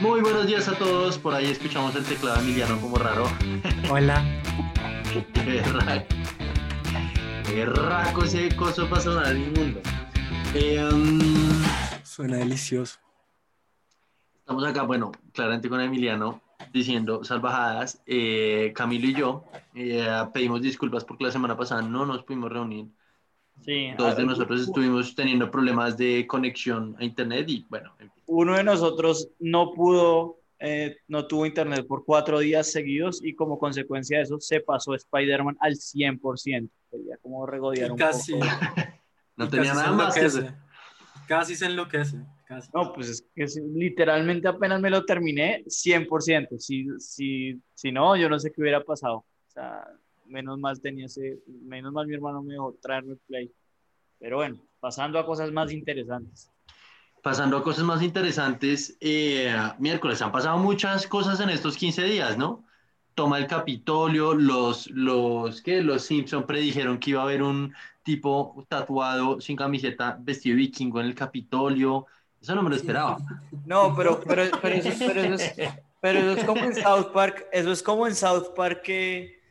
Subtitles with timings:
[0.00, 1.18] Muy buenos días a todos.
[1.18, 3.26] Por ahí escuchamos el teclado Emiliano como raro.
[3.90, 4.24] Hola.
[5.34, 6.06] Qué raco.
[7.44, 9.82] Qué raco ese coso para sonar inmundo.
[10.54, 11.20] Eh, um,
[12.02, 12.98] Suena delicioso.
[14.38, 16.40] estamos acá, bueno, claramente con Emiliano
[16.72, 18.02] diciendo salvajadas.
[18.06, 19.44] Eh, Camilo y yo
[19.74, 22.86] eh, pedimos disculpas porque la semana pasada no nos pudimos reunir.
[23.60, 28.19] Sí, Dos de nosotros estuvimos teniendo problemas de conexión a internet y bueno, en fin.
[28.30, 33.58] Uno de nosotros no pudo, eh, no tuvo internet por cuatro días seguidos y como
[33.58, 36.70] consecuencia de eso se pasó Spider-Man al 100%.
[36.90, 38.46] Quería como regodear un casi, poco.
[39.36, 40.38] no y tenía casi nada más que enloquece.
[40.46, 40.54] hacer.
[41.26, 42.16] Casi se enloquece.
[42.46, 42.70] Casi.
[42.72, 46.58] No, pues es que si- literalmente apenas me lo terminé, 100%.
[46.58, 49.16] Si, si, si no, yo no sé qué hubiera pasado.
[49.16, 49.84] O sea,
[50.26, 53.50] menos mal tenía ese, menos mal mi hermano me dejó traerme el play.
[54.20, 56.50] Pero bueno, pasando a cosas más interesantes.
[57.22, 62.38] Pasando a cosas más interesantes, eh, miércoles han pasado muchas cosas en estos 15 días,
[62.38, 62.64] ¿no?
[63.14, 65.82] Toma el Capitolio, los, los, ¿qué?
[65.82, 71.06] Los Simpson predijeron que iba a haber un tipo tatuado sin camiseta, vestido vikingo en
[71.06, 72.06] el Capitolio.
[72.40, 73.18] Eso no me lo esperaba.
[73.66, 77.46] No, pero, pero, pero, eso, pero eso es, pero eso es como en South Park,
[77.52, 79.42] eso es como en South Park que,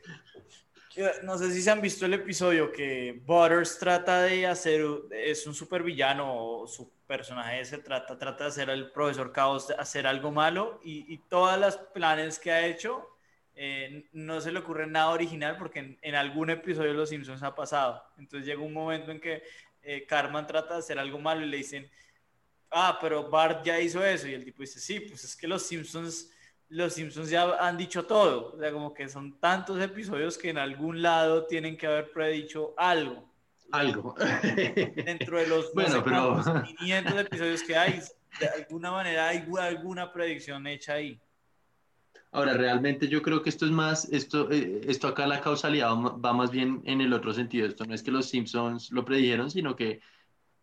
[0.95, 5.45] que no sé si se han visto el episodio que Butters trata de hacer, es
[5.45, 10.31] un supervillano, o su personaje se trata, trata de hacer al profesor Caos hacer algo
[10.31, 13.09] malo y, y todas las planes que ha hecho
[13.61, 17.53] eh, no se le ocurre nada original porque en, algún episodio de Los Simpsons ha
[17.53, 18.01] pasado.
[18.17, 19.43] Entonces llega un momento en que
[19.81, 21.89] eh, Cartman trata de hacer algo malo y le dicen,
[22.71, 24.29] ah, pero Bart ya hizo eso.
[24.29, 26.31] Y el tipo dice, sí, pues es que los Simpsons,
[26.69, 28.53] los Simpsons ya han dicho todo.
[28.53, 32.73] O sea, como que son tantos episodios que en algún lado tienen que haber predicho
[32.77, 33.29] algo.
[33.71, 34.15] Algo.
[34.95, 37.99] Dentro de los no Bueno, sé pero- cuántos, 500 episodios que hay,
[38.39, 41.19] de alguna manera hay alguna predicción hecha ahí.
[42.31, 46.09] Ahora, realmente yo creo que esto es más, esto, eh, esto acá la causalidad va
[46.15, 47.65] va más bien en el otro sentido.
[47.67, 49.99] Esto no es que los Simpsons lo predijeron, sino que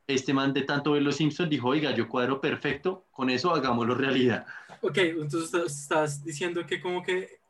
[0.07, 3.95] este man de tanto ver los Simpsons dijo, oiga, yo cuadro perfecto, con eso hagámoslo
[3.97, 4.47] realidad.
[4.81, 7.41] Ok, entonces estás- diciendo que como que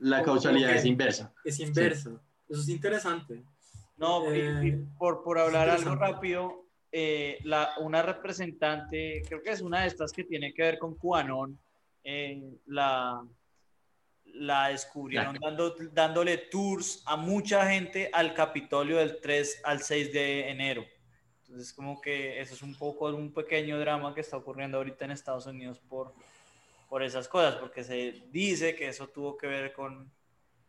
[0.00, 1.32] La Como causalidad que- es inversa.
[1.44, 2.20] es inverso.
[2.48, 3.44] Eso es interesante.
[3.96, 9.82] No, Eh, por, por hablar algo rápido, eh, la, una representante, creo que es una
[9.82, 11.58] de estas que tiene que ver con QAnon,
[12.04, 13.24] eh, la,
[14.24, 20.50] la descubrieron dando, dándole tours a mucha gente al Capitolio del 3 al 6 de
[20.50, 20.84] enero.
[21.42, 25.10] Entonces, como que eso es un poco un pequeño drama que está ocurriendo ahorita en
[25.12, 26.12] Estados Unidos por,
[26.88, 30.10] por esas cosas, porque se dice que eso tuvo que ver con,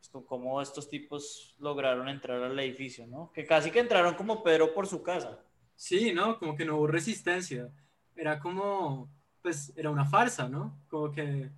[0.09, 3.31] con cómo estos tipos lograron entrar al edificio, ¿no?
[3.33, 5.39] Que casi que entraron como Pedro por su casa.
[5.75, 6.37] Sí, ¿no?
[6.39, 7.69] Como que no hubo resistencia.
[8.15, 9.09] Era como,
[9.41, 10.77] pues, era una farsa, ¿no?
[10.89, 11.49] Como que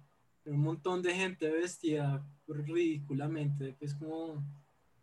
[0.45, 4.44] un montón de gente vestida ridículamente, pues como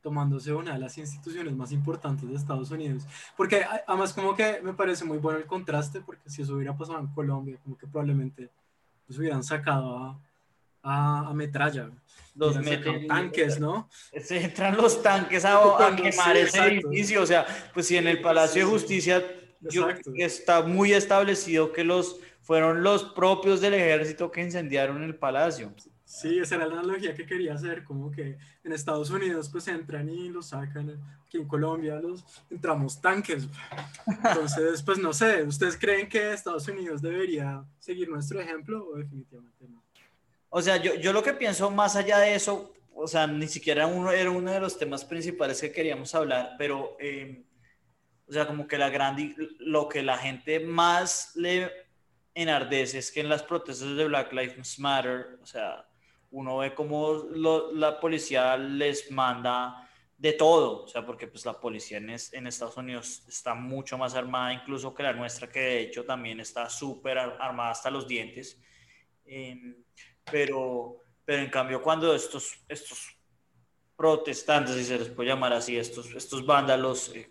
[0.00, 3.06] tomándose una de las instituciones más importantes de Estados Unidos.
[3.36, 6.98] Porque además como que me parece muy bueno el contraste, porque si eso hubiera pasado
[6.98, 8.50] en Colombia, como que probablemente
[9.06, 10.20] los hubieran sacado a,
[10.82, 11.90] a, a metralla.
[12.34, 13.90] Los meten- tanques, ¿no?
[14.22, 15.60] Se entran los tanques a,
[15.96, 17.22] quemar sí, ese edificio.
[17.22, 18.72] O sea, pues si en el Palacio de Sí.
[18.72, 19.22] Justicia
[19.60, 25.72] yo está muy establecido que los fueron los propios del ejército que incendiaron el palacio.
[26.04, 30.08] Sí, esa era la analogía que quería hacer, como que en Estados Unidos pues entran
[30.08, 33.46] y los sacan, aquí en Colombia los entramos tanques.
[34.06, 39.64] Entonces, pues no sé, ¿ustedes creen que Estados Unidos debería seguir nuestro ejemplo o definitivamente
[39.68, 39.82] no?
[40.54, 43.86] O sea, yo, yo lo que pienso más allá de eso, o sea, ni siquiera
[43.86, 47.44] uno, era uno de los temas principales que queríamos hablar, pero, eh,
[48.28, 51.70] o sea, como que la gran, di- lo que la gente más le
[52.34, 55.86] enardece es que en las protestas de Black Lives Matter, o sea,
[56.30, 59.88] uno ve como lo- la policía les manda
[60.18, 64.14] de todo, o sea, porque pues la policía en, en Estados Unidos está mucho más
[64.14, 68.06] armada incluso que la nuestra, que de hecho también está súper ar- armada hasta los
[68.06, 68.60] dientes.
[69.24, 69.76] Em,
[70.30, 73.16] pero, pero en cambio cuando estos, estos
[73.96, 77.30] protestantes, si se les puede llamar así, estos, estos vándalos, eh,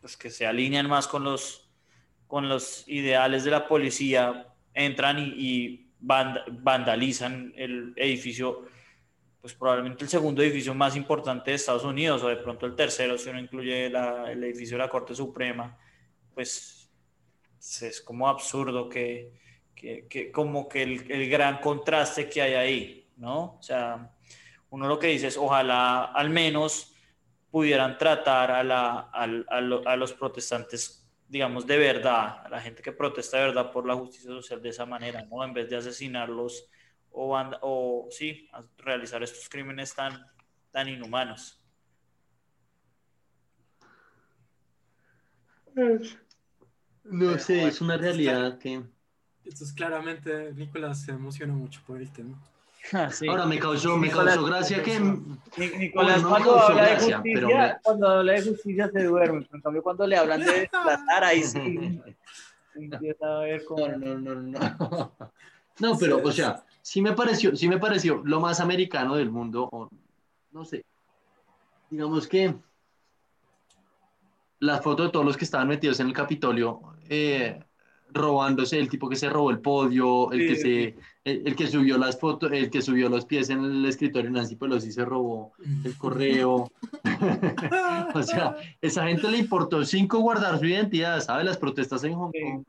[0.00, 1.70] pues que se alinean más con los,
[2.26, 8.66] con los ideales de la policía, entran y, y vand- vandalizan el edificio,
[9.40, 13.16] pues probablemente el segundo edificio más importante de Estados Unidos, o de pronto el tercero,
[13.16, 15.78] si uno incluye la- el edificio de la Corte Suprema,
[16.34, 16.90] pues
[17.80, 19.32] es como absurdo que,
[19.74, 23.56] que, que como que el, el gran contraste que hay ahí, ¿no?
[23.58, 24.14] O sea,
[24.70, 26.94] uno lo que dice es, ojalá al menos
[27.50, 30.98] pudieran tratar a, la, al- a lo- a los protestantes
[31.28, 34.68] digamos, de verdad, a la gente que protesta de verdad por la justicia social de
[34.68, 35.42] esa manera, ¿no?
[35.42, 36.68] En vez de asesinarlos
[37.10, 40.26] o, o sí, realizar estos crímenes tan,
[40.70, 41.58] tan inhumanos.
[47.04, 48.82] No sé, es una realidad que...
[49.44, 52.38] Esto es claramente, Nicolás se emociona mucho por el tema.
[52.92, 54.98] Ah, Ahora me causó, me causó gracia que...
[55.78, 60.16] Nicolás cuando, habla de justicia, cuando habla de justicia se duerme, en cambio cuando le
[60.16, 62.00] hablan de desplatar ahí sí
[62.74, 63.86] empieza a ver cómo...
[63.86, 65.12] No, no, no, no.
[65.78, 69.68] No, pero, o sea, sí me pareció, sí me pareció lo más americano del mundo,
[69.70, 69.88] o,
[70.50, 70.84] no sé,
[71.90, 72.54] digamos que
[74.58, 77.62] la foto de todos los que estaban metidos en el Capitolio, eh,
[78.12, 82.18] robándose, el tipo que se robó el podio, el que se, el, que subió las
[82.18, 85.52] fotos, el que subió los pies en el escritorio Nancy Pelosi se robó
[85.84, 86.70] el correo.
[88.14, 91.46] o sea, esa gente le importó cinco guardar su identidad, ¿sabes?
[91.46, 92.64] Las protestas en Hong Kong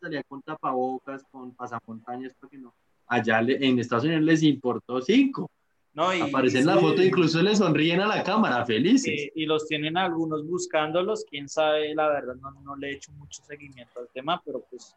[0.00, 2.74] salía con tapabocas, con pasamontañas, porque no.
[3.06, 5.50] Allá en Estados Unidos les importó cinco.
[5.92, 9.30] No, y, Aparecen en la foto, incluso le sonríen a la cámara, felices.
[9.34, 13.42] Y, los tienen algunos buscándolos, quién sabe, la verdad, no, no le he hecho mucho
[13.42, 14.94] seguimiento al tema, pero pues.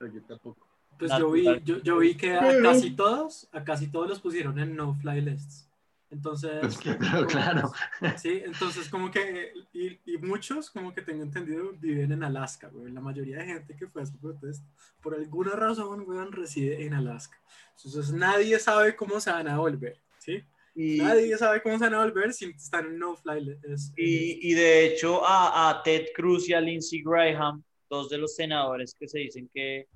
[0.00, 0.66] yo tampoco.
[0.98, 4.58] Pues yo vi, yo, yo vi que a casi todos, a casi todos los pusieron
[4.58, 5.68] en no fly lists.
[6.10, 6.58] Entonces.
[6.60, 7.72] Pues claro, claro.
[8.16, 9.52] Sí, entonces como que.
[9.72, 12.92] Y, y, muchos, como que tengo entendido, viven en Alaska, güey.
[12.92, 14.66] La mayoría de gente que fue a su protesta,
[15.00, 17.38] por alguna razón, güey, reside en Alaska.
[17.76, 20.00] Entonces nadie sabe cómo se van a volver.
[20.28, 20.42] ¿Sí?
[20.74, 23.58] Y, Nadie sabe cómo se van a volver si están en no fly.
[23.96, 28.36] y, y, de hecho a, a, Ted Cruz y a Lindsey Graham, dos de los
[28.36, 29.88] senadores que se dicen que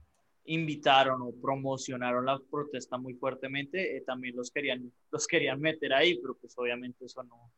[0.47, 6.19] invitaron o promocionaron la protesta muy fuertemente, eh, también los querían, los querían meter ahí,
[6.21, 7.53] pero pues obviamente eso no,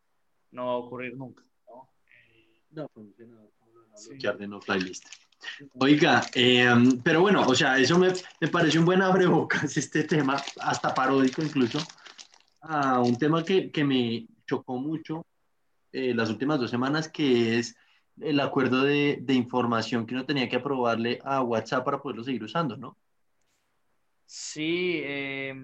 [0.50, 1.42] no va a ocurrir nunca.
[1.66, 1.88] ¿no?
[2.70, 2.90] no,
[4.38, 5.06] de no fly list.
[5.78, 6.68] Oiga, eh,
[7.02, 11.42] pero bueno, o sea, eso me, me parece un buen abrebocas este tema, hasta paródico
[11.42, 11.78] incluso,
[12.66, 15.26] a un tema que, que me chocó mucho
[15.92, 17.76] eh, las últimas dos semanas, que es
[18.20, 22.42] el acuerdo de, de, información que uno tenía que aprobarle a WhatsApp para poderlo seguir
[22.44, 22.96] usando, ¿no?
[24.26, 25.54] Sí, eh,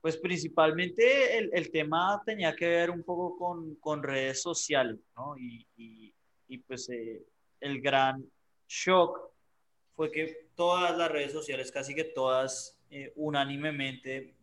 [0.00, 5.36] pues principalmente el, el, tema tenía que ver un poco con, con redes sociales, ¿no?
[5.36, 5.66] Y,
[6.48, 7.24] y, pues eh,
[7.60, 8.24] el gran
[8.68, 9.18] shock
[9.94, 14.35] fue que todas las redes sociales, casi que todas eh, unánimemente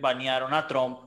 [0.00, 0.98] banearon a Trump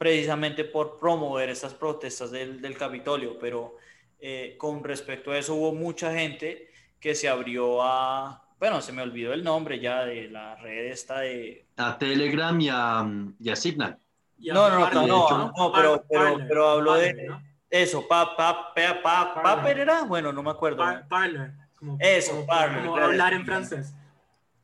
[0.00, 3.76] precisamente por promover estas protestas del, del Capitolio, pero
[4.18, 9.02] eh, con respecto a eso hubo mucha gente que se abrió a, bueno, se me
[9.02, 11.66] olvidó el nombre ya de la red esta de...
[11.76, 13.06] A Telegram y a,
[13.38, 13.98] y a Signal.
[14.38, 17.30] no, no, no, no, no, pero, pero, pero hablo de
[17.68, 20.82] eso, pa, pa, pa, pa, Paper era, bueno, no me acuerdo.
[21.10, 21.52] Parler.
[21.98, 22.86] Eso, Parler.
[22.86, 23.94] Como hablar en francés.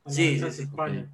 [0.06, 0.68] Sí, sí, sí,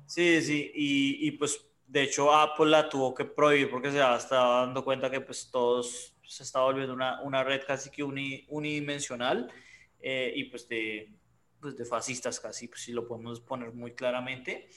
[0.06, 4.61] sí, sí, y, y pues de hecho, Apple la tuvo que prohibir porque se estaba
[4.61, 9.53] dando cuenta que pues todos se estaba volviendo una, una red casi que unidimensional
[10.00, 11.12] eh, y pues de,
[11.61, 14.71] pues de fascistas casi, pues si lo podemos poner muy claramente.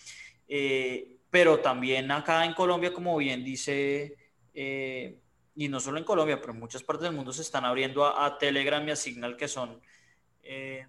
[0.45, 4.17] Eh, pero también acá en Colombia, como bien dice,
[4.53, 5.17] eh,
[5.55, 8.25] y no solo en Colombia, pero en muchas partes del mundo se están abriendo a,
[8.25, 9.81] a Telegram y a Signal, que son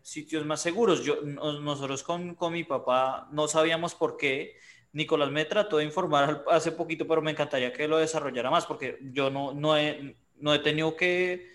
[0.02, 1.02] sitios más seguros.
[1.04, 4.56] Yo, nosotros con, con mi papá no sabíamos por qué
[4.96, 8.98] Nicolás me trató de informar hace poquito, pero me encantaría que lo desarrollara más, porque
[9.12, 11.50] yo no, no, he, no he tenido que,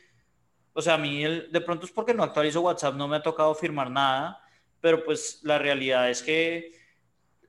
[0.73, 3.23] o sea, a mí el, de pronto es porque no actualizo WhatsApp, no me ha
[3.23, 4.43] tocado firmar nada,
[4.79, 6.71] pero pues la realidad es que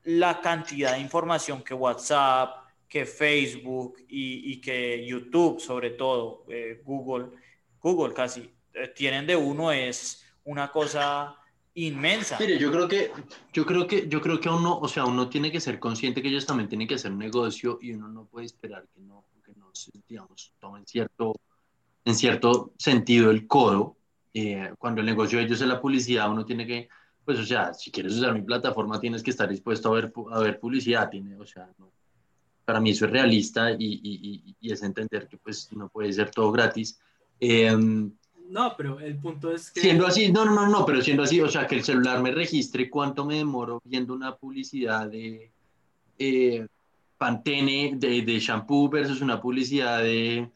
[0.05, 7.37] la cantidad de información que WhatsApp, que Facebook y, que YouTube, sobre todo, eh, Google,
[7.79, 11.37] Google casi, eh, tienen de uno es una cosa
[11.75, 12.37] inmensa.
[12.39, 13.11] Mire, yo creo que,
[13.53, 16.29] yo creo que, yo creo que uno, o sea, uno tiene que ser consciente que
[16.29, 19.71] ellos también tienen que hacer negocio y uno no puede esperar que no, que no
[20.09, 21.35] digamos, tomen cierto,
[22.05, 23.97] en cierto sentido el codo.
[24.35, 26.89] Eh, cuando el negocio de ellos es la publicidad, uno tiene que,
[27.25, 30.41] pues, o sea, si quieres usar mi plataforma, tienes que estar dispuesto a ver, a
[30.41, 31.69] ver publicidad, tiene, o sea,
[32.65, 36.31] para mí eso es realista y, y, y, es entender que, pues, no puede ser
[36.31, 36.99] todo gratis.
[37.41, 37.77] Eh,
[38.53, 39.81] no, pero el punto es que...
[39.81, 42.91] Siendo así, no, no, no, pero siendo así, o sea, que el celular me registre
[42.91, 45.51] cuánto me demoro viendo una publicidad de
[46.19, 46.67] eh,
[47.17, 50.51] Pantene, de, de, shampoo versus una publicidad de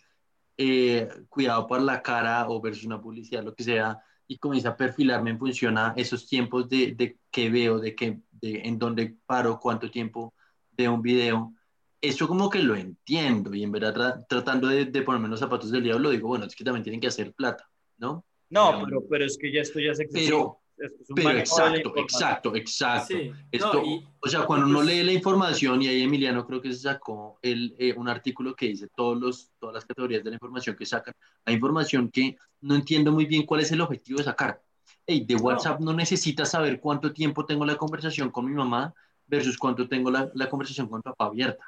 [0.58, 3.98] eh, cuidado para la cara o versus una publicidad, lo que sea,
[4.28, 8.20] y comienza a perfilarme en función a esos tiempos de, de que veo, de, que,
[8.30, 10.34] de en dónde paro, cuánto tiempo
[10.70, 11.54] de un video.
[11.98, 15.84] Eso como que lo entiendo y en verdad tratando de, de ponerme los zapatos del
[15.84, 17.66] diablo digo, bueno, es que también tienen que hacer plata.
[17.98, 18.24] ¿No?
[18.50, 19.98] No, pero, pero es que ya esto ya es.
[20.12, 23.14] Pero, Esto es pero la exacto, exacto, exacto.
[23.16, 26.60] Sí, Esto, no, y- o sea, cuando uno lee la información, y ahí Emiliano creo
[26.60, 30.30] que se sacó el, eh, un artículo que dice todos los, todas las categorías de
[30.30, 34.18] la información que sacan, hay información que no entiendo muy bien cuál es el objetivo
[34.18, 34.60] de sacar.
[35.06, 38.92] Hey, de WhatsApp no, necesitas saber cuánto tiempo tengo la conversación con mi mamá
[39.26, 41.64] versus cuánto tengo la, la conversación con papá abierta.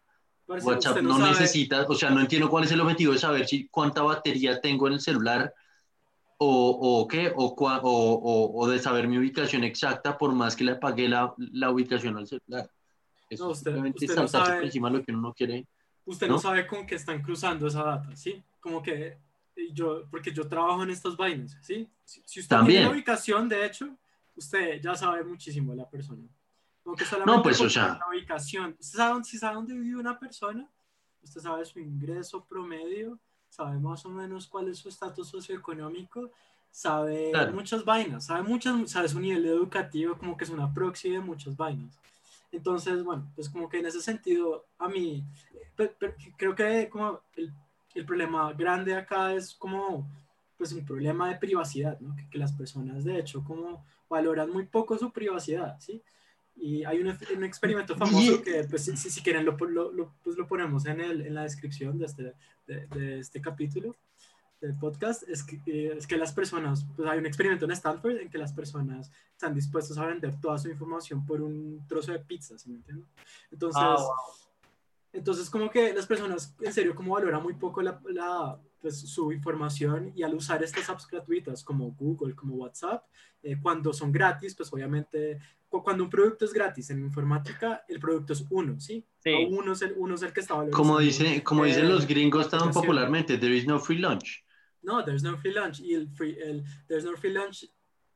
[0.47, 3.47] parce, WhatsApp no, sabe- necesita, o sea, no entiendo cuál es el objetivo de saber
[3.47, 5.52] si cuánta batería tengo en el celular
[6.40, 10.54] o, o qué, o, cua- o, o- o de saber mi ubicación exacta por más
[10.57, 12.71] que le apague la, la ubicación al celular.
[13.28, 15.66] Eso No, usted- simplemente usted no saltarse sabe- por encima lo que uno no quiere.
[16.07, 16.38] usted no, ¿no?
[16.40, 18.42] sabe con qué están cruzando esa data, ¿sí?
[18.61, 19.18] Como que
[19.73, 21.88] yo, porque yo trabajo en estas vainas, ¿sí?
[22.04, 22.78] Si, si usted También.
[22.83, 23.88] tiene la ubicación, de hecho,
[24.37, 26.23] usted ya sabe muchísimo de la persona.
[26.97, 28.76] Que solamente pues, o sea- la ubicación.
[28.80, 30.66] ¿Usted sabe, si sabe dónde vive una persona,
[31.23, 33.18] usted sabe su ingreso promedio,
[33.59, 36.31] sabe más o menos cuál es su estatus socioeconómico,
[36.71, 37.53] sabe Claro.
[37.53, 41.57] muchas vainas, sabe muchas, sabe su nivel educativo, como que es una proxy de muchas
[41.57, 41.99] vainas.
[42.53, 45.25] Entonces, bueno, pues como que en ese sentido, a mí,
[45.77, 47.53] pe- pe- creo que como el,
[47.97, 50.09] el problema grande acá es como,
[50.57, 52.15] pues un problema de privacidad, ¿no?
[52.15, 56.00] Que, que las personas, de hecho, como valoran muy poco su privacidad, ¿sí?
[56.61, 59.93] Y hay un, un experimento famoso Y- que, pues, si, si- si quieren, lo, lo,
[59.93, 62.35] lo- pues, lo ponemos en, el, en la descripción de este,
[62.67, 63.95] de, de este capítulo
[64.61, 68.17] del podcast, es que, eh, es que las personas, pues hay un experimento en Stanford
[68.17, 72.19] en que las personas están dispuestos a vender toda su información por un trozo de
[72.19, 73.07] pizza, ¿sí me entienden?
[73.53, 74.11] Entonces, Ah, wow.
[75.12, 79.32] entonces como que las personas en serio como valoran muy poco la, la, pues, su
[79.32, 83.04] información y al usar estas apps gratuitas como Google, como WhatsApp,
[83.42, 88.00] eh, cuando son gratis, pues obviamente cu- cuando un producto es gratis en informática, el
[88.00, 89.04] producto es uno, ¿sí?
[89.18, 89.32] Sí.
[89.32, 90.82] O uno es el, uno es el que está valorizando.
[90.82, 94.44] Como, dice, como dicen eh, los gringos tan popularmente, there is no free lunch.
[94.82, 95.80] No, there's no free lunch.
[95.80, 97.64] Y el, free, el there's no free lunch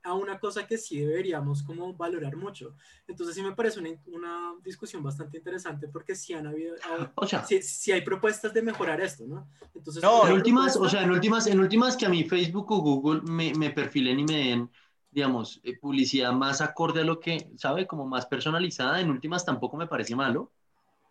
[0.04, 2.75] a una cosa que sí deberíamos como valorar mucho.
[3.06, 7.26] Entonces sí me parece una, una discusión bastante interesante porque sí han habido, ah, O
[7.26, 9.49] sea, sí, sí hay propuestas de mejorar esto, ¿no?
[9.75, 12.78] Entonces, No, en últimas, o sea, en últimas, en últimas que a mí Facebook o
[12.80, 14.71] Google me, me perfilen y me den,
[15.11, 17.87] digamos, eh, publicidad más acorde a lo que, ¿sabe?
[17.87, 20.52] Como más personalizada, en últimas tampoco me parece malo.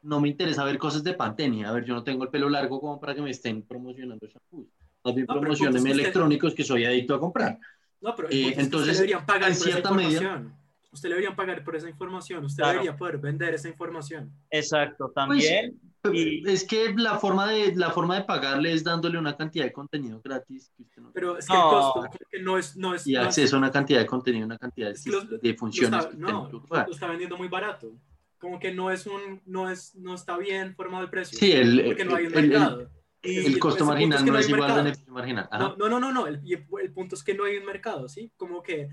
[0.02, 1.66] No me interesa ver cosas de Pantene.
[1.66, 4.68] A ver, yo no tengo el pelo largo como para que me estén promocionando shampoos.
[5.04, 7.60] Más bien No, promocionenme electrónicos que soy adicto a comprar.
[8.02, 9.92] No, pero Eh, punto es que entonces, usted le deberían pagar en por esa cierta
[9.92, 10.62] medida- información.
[10.94, 12.44] Usted le deberían pagar por esa información.
[12.44, 12.74] Usted Claro.
[12.80, 14.30] debería poder vender esa información.
[14.50, 15.80] Exacto, Pues, también.
[16.12, 19.72] y- Es que la forma de, la forma de pagarle es dándole una cantidad de
[19.72, 21.64] contenido gratis que usted no- Pero es que No.
[21.64, 22.10] el costo
[22.42, 22.76] no es...
[22.76, 25.04] No es y no es- acceso a una cantidad de contenido, una cantidad de, Es
[25.06, 25.98] que lo- de lo funciones.
[26.00, 27.94] está- que usted no, lo, lo está vendiendo muy barato.
[28.38, 29.42] Como que no es un...
[29.46, 31.38] No, es, no está bien formado el precio.
[31.40, 32.88] Sí, el, porque no hay un el- el-
[33.24, 35.48] el costo punto marginal que no es igual al beneficio marginal.
[35.52, 35.76] Ajá.
[35.78, 36.28] No, no, no, no.
[36.28, 38.32] El, el, punto es que no hay un mercado, ¿sí?
[38.36, 38.90] Como que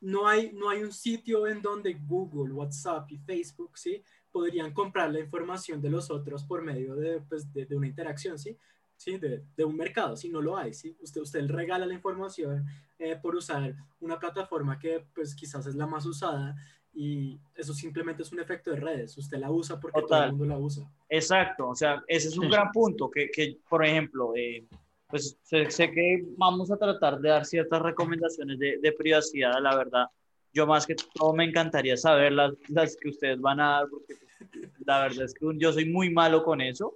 [0.00, 4.02] no hay, no hay un sitio en donde Google, WhatsApp y Facebook, ¿sí?
[4.30, 8.38] Podrían comprar la información de los otros por medio de, pues, de, de una interacción,
[8.38, 8.56] ¿sí?
[8.96, 9.18] ¿Sí?
[9.18, 10.28] De, de un mercado, ¿sí?
[10.28, 10.96] No lo hay, ¿sí?
[11.00, 12.66] Usted, usted regala la información
[12.98, 16.56] eh, por usar una plataforma que, pues, quizás es la más usada
[16.98, 19.16] y eso simplemente es un efecto de redes.
[19.18, 20.24] Usted la usa porque todo Total.
[20.30, 20.90] el mundo la usa.
[21.08, 22.50] Exacto, o sea, ese es un Sí.
[22.52, 24.64] gran punto, que, que, por ejemplo, eh,
[25.08, 29.76] pues sé, sé que vamos a tratar de dar ciertas recomendaciones de, de privacidad, la
[29.76, 30.06] verdad.
[30.52, 34.14] Yo más que todo me encantaría saber las, las que ustedes van a dar, porque
[34.16, 36.94] pues, la verdad es que yo soy muy malo con eso,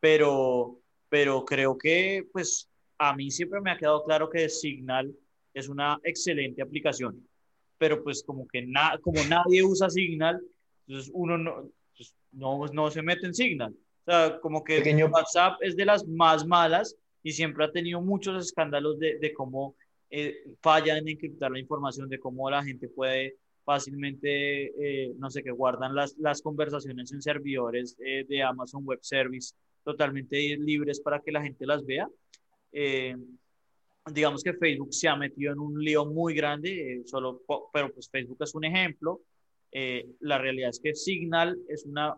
[0.00, 0.78] pero,
[1.08, 2.68] pero creo que pues
[2.98, 5.14] a mí siempre me ha quedado claro que Signal
[5.54, 7.26] es una excelente aplicación,
[7.78, 10.40] pero pues como que na, como nadie usa Signal,
[10.86, 13.72] entonces uno no, pues, no, no se mete en Signal.
[13.72, 18.00] O sea, como que Pequeño- WhatsApp es de las más malas y siempre ha tenido
[18.00, 19.74] muchos escándalos de, de cómo
[20.10, 24.72] eh, falla en encriptar la información, de cómo la gente puede fácilmente,
[25.06, 29.54] eh, no sé, que guardan las, las conversaciones en servidores eh, de Amazon Web Service
[29.84, 32.08] totalmente libres para que la gente las vea.
[34.12, 38.08] Digamos que Facebook se ha metido en un lío muy grande, eh, solo, pero pues
[38.10, 39.20] Facebook es un ejemplo.
[39.72, 42.16] Eh, la realidad es que Signal es una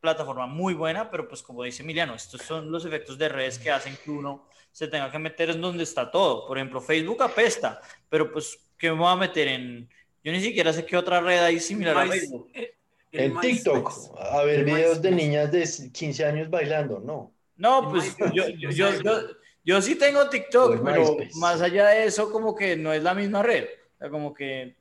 [0.00, 3.70] plataforma muy buena, pero pues como dice Emiliano, estos son los efectos de redes que
[3.70, 6.46] hacen que uno se tenga que meter en donde está todo.
[6.46, 9.88] Por ejemplo, Facebook apesta, pero pues, ¿qué me voy a meter en...?
[10.22, 12.50] Yo ni siquiera sé qué otra red hay similar a Facebook.
[12.54, 12.74] eh,
[13.12, 13.38] En.
[13.38, 17.32] TikTok, a ver videos de niñas de 15 años bailando, no.
[17.56, 19.20] No, pues yo, yo, yo, yo-
[19.64, 21.38] yo sí tengo TikTok, en pero MySpace.
[21.40, 23.64] más allá de eso, como que no es la misma red.
[23.64, 24.74] O sea, como que...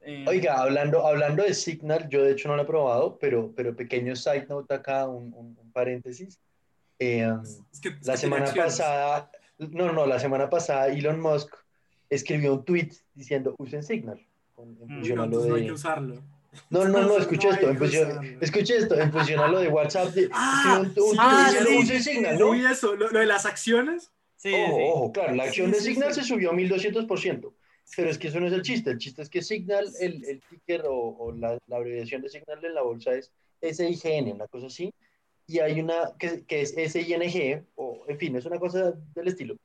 [0.00, 3.74] eh, Oiga, hablando, hablando de Signal, yo de hecho no lo he probado, pero, pero
[3.76, 6.38] pequeño side note acá, un, un- un paréntesis.
[6.98, 7.28] Eh,
[7.72, 11.54] Es que- es que la semana pasada, no, no, la semana pasada Elon Musk
[12.10, 14.24] escribió un tweet diciendo usen Signal.
[14.54, 16.22] con- en Mm, no, entonces no hay de- que usarlo.
[16.70, 17.18] No, no, no, hay esto,
[18.40, 22.02] escucha esto, en función a lo de WhatsApp, de- Ah, un, un ah, diciendo sí,
[22.02, 22.54] Signal, ¿no?
[22.54, 24.10] Eso, lo, lo de las acciones.
[24.36, 24.82] Sí, Ojo, sí.
[24.86, 26.20] ojo, claro, la acción Sí, de Signal sí.
[26.22, 27.52] se subió 1200%,
[27.96, 30.40] pero es que eso no es el chiste, el chiste es que Signal, el, el
[30.48, 34.66] ticker o, o la, la abreviación de Signal en la bolsa es SIGN, una cosa
[34.68, 34.92] así,
[35.46, 39.56] y hay una que, que es SING, o en fin, es una cosa del estilo,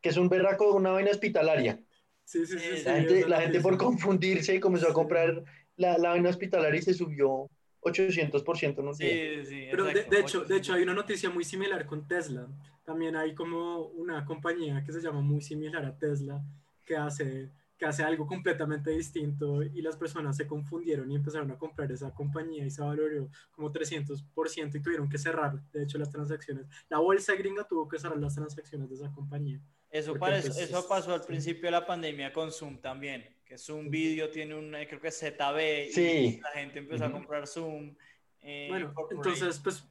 [0.00, 1.78] que es un berraco, una vaina hospitalaria.
[2.24, 2.64] Sí, sí, sí.
[2.70, 4.94] Sí, sí, La gente, la gente por confundirse comenzó a Sí.
[4.94, 5.42] comprar
[5.80, 7.48] la, la vaina hospitalaria y se subió
[7.82, 9.44] 800% en un día.
[9.44, 10.14] Sí, sí, Pero de, exacto.
[10.14, 12.46] de hecho, de hecho hay una noticia muy similar con Tesla.
[12.84, 16.42] También hay como una compañía que se llama muy similar a Tesla
[16.84, 21.56] que hace, que hace algo completamente distinto y las personas se confundieron y empezaron a
[21.58, 26.10] comprar esa compañía y se valoró como 300% y tuvieron que cerrar, de hecho, las
[26.10, 26.66] transacciones.
[26.90, 29.60] La bolsa gringa tuvo que cerrar las transacciones de esa compañía.
[29.90, 31.26] Eso, parece- pues, eso es- pasó al sí.
[31.28, 35.18] principio de la pandemia con Zoom también, que Zoom Video tiene un, creo que es
[35.18, 36.40] ZB, y Sí.
[36.40, 37.16] la gente empezó a Ujú.
[37.16, 37.96] comprar Zoom.
[38.42, 39.84] eh, Bueno, entonces, pues,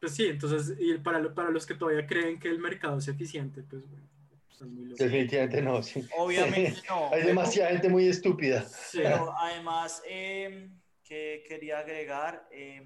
[0.00, 3.06] pues sí, entonces, y para, lo- para los que todavía creen que el mercado es
[3.06, 4.04] eficiente, pues bueno,
[4.50, 4.98] están muy locos.
[4.98, 6.04] Definitivamente no, sí.
[6.18, 7.04] Obviamente no.
[7.04, 8.62] Hay pero- demasiada gente muy estúpida.
[8.68, 8.98] Sí.
[9.04, 10.68] Pero además, eh,
[11.04, 12.82] que quería agregar, eh,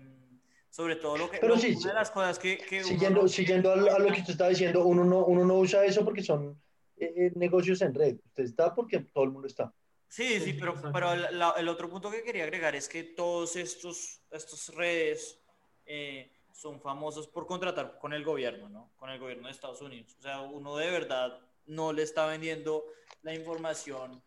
[0.68, 1.38] sobre todo lo que...
[1.38, 2.58] Pero lo- sí, una de las cosas que...
[2.58, 5.24] que uno Siguiendo, no siguiendo a, lo- a lo que usted estaba diciendo, uno no,
[5.24, 6.60] uno no usa eso porque son
[7.00, 8.16] eh, negocios en red.
[8.26, 9.72] Usted está porque todo el mundo está.
[10.08, 13.04] Sí, sí, Sí, pero, pero el, la- el otro punto que quería agregar es que
[13.04, 15.38] todos estos, estos redes
[15.84, 18.90] eh, son famosos por contratar con el gobierno, ¿no?
[18.96, 20.16] Con el gobierno de Estados Unidos.
[20.18, 22.84] O sea, uno de verdad no le está vendiendo
[23.22, 24.22] la información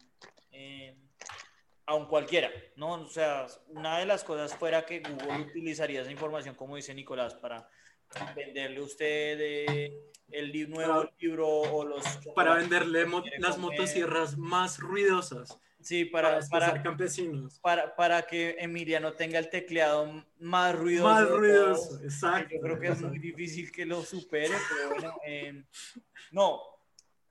[0.51, 0.95] eh,
[1.87, 2.93] a un cualquiera, ¿no?
[2.93, 7.33] O sea, una de las cosas fuera que Google utilizaría esa información, como dice Nicolás,
[7.33, 7.67] para
[8.35, 12.03] venderle usted eh, el li- nuevo Para- libro o los...
[12.35, 13.71] Para venderle mo- las comer.
[13.71, 17.59] motosierras más ruidosas Sí, para, para, para, campesinos.
[17.59, 21.07] para, para que Emiliano tenga el teclado más ruidoso.
[21.09, 22.03] Más ruidoso, todos.
[22.03, 22.53] exacto.
[22.53, 25.63] Yo creo que es muy difícil que lo supere, pero bueno, eh,
[26.31, 26.61] no,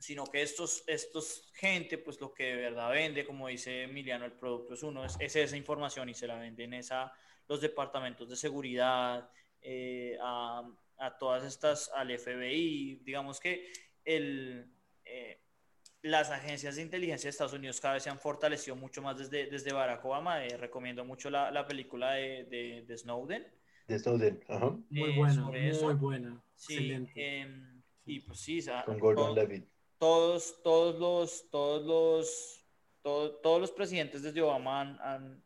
[0.01, 4.33] sino que estos, estos gente, pues lo que de verdad vende, como dice Emiliano, el
[4.33, 7.13] producto es uno, es, es esa información y se la venden esa,
[7.47, 9.31] los departamentos de seguridad,
[9.63, 10.63] eh, a,
[10.99, 13.73] a todas estas, al FBI, digamos que
[14.05, 14.67] el...
[15.05, 15.39] eh,
[16.03, 19.51] las agencias de inteligencia de Estados Unidos cada vez se han fortalecido mucho más desde,
[19.51, 20.43] desde Barack Obama.
[20.47, 23.47] Eh, recomiendo mucho la, la película de, de, de Snowden.
[23.87, 25.95] De Snowden, ajá, Muy eh, buena, muy eso.
[25.99, 26.43] buena.
[26.55, 27.13] Sí, Excelente.
[27.41, 29.67] em, y pues sí, o sea, con Gordon Levitt.
[29.99, 32.65] todos, todos los, todos los,
[33.03, 35.45] todo- todos los presidentes desde Obama han, han,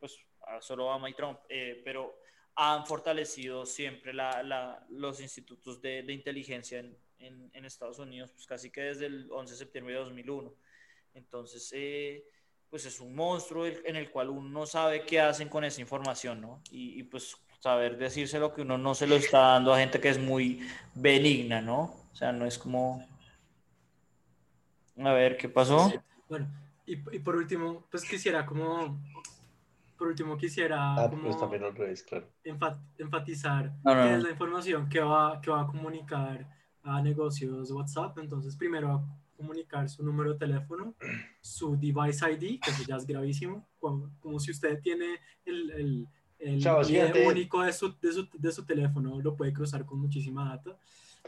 [0.00, 0.18] pues
[0.60, 2.14] solo Obama y Trump, eh, pero
[2.56, 8.30] han fortalecido siempre la, la- los institutos de, de inteligencia en, en- en Estados Unidos,
[8.32, 10.54] pues casi que desde el 11 de septiembre de 2001.
[11.14, 12.24] Entonces, eh,
[12.70, 16.40] pues es un monstruo en el cual uno no sabe qué hacen con esa información,
[16.40, 16.60] ¿no?
[16.70, 20.08] Y, y, pues saber decírselo que uno no se lo está dando a gente que
[20.10, 20.60] es muy
[20.94, 21.82] benigna, ¿no?
[22.12, 23.06] O sea, no es como...
[24.98, 25.88] A ver, ¿qué pasó?
[25.90, 25.96] Sí.
[26.28, 26.46] Bueno,
[26.86, 29.00] y, y por último, pues quisiera como,
[30.04, 32.28] por último quisiera Ah, como pues también al revés, claro.
[32.44, 34.16] enfa- enfatizar No, no, qué no.
[34.18, 36.46] es la información que va, que va a comunicar
[36.82, 38.18] a negocios WhatsApp.
[38.18, 39.04] Entonces, primero va a
[39.38, 40.94] comunicar su número de teléfono,
[41.40, 46.08] su device ID, que eso ya es gravísimo, como, como si usted tiene el, el,
[46.38, 49.54] el O sea, ID básicamente- único de su, de, su, de su teléfono, lo puede
[49.54, 50.76] cruzar con muchísima data.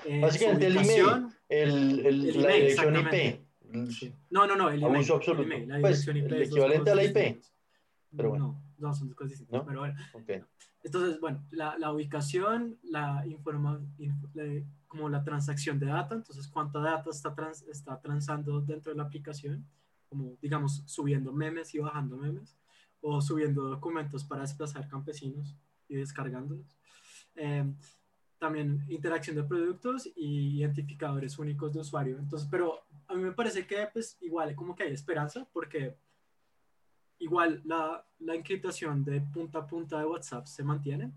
[0.04, 1.70] Eh, Básicamente el email, el,
[2.06, 2.96] el- El la email, dirección.
[2.96, 3.90] IP.
[3.90, 4.12] Sí.
[4.28, 4.94] No, no, no, el email.
[4.96, 5.42] Abuso el absoluto.
[5.44, 7.40] email, la Pues, IP el equivalente a la IP.
[8.16, 8.44] Pero bueno.
[8.46, 9.60] No, no, son dos cosas distintas.
[9.60, 9.66] ¿No?
[9.66, 9.94] Pero bueno.
[10.14, 10.44] Ok.
[10.82, 16.46] Entonces, bueno, la, la ubicación, la informa, inf- la- como la transacción de data, entonces
[16.48, 19.66] cuánta data está, trans, está transando dentro de la aplicación,
[20.08, 22.56] como digamos subiendo memes y bajando memes,
[23.00, 25.56] o subiendo documentos para desplazar campesinos
[25.88, 26.76] y descargándolos.
[27.34, 27.64] Eh,
[28.38, 32.18] también interacción de productos y identificadores únicos de usuario.
[32.18, 35.96] Entonces, pero a mí me parece que pues igual como que hay esperanza porque
[37.18, 41.12] igual la, la encriptación de punta a punta de WhatsApp se mantiene.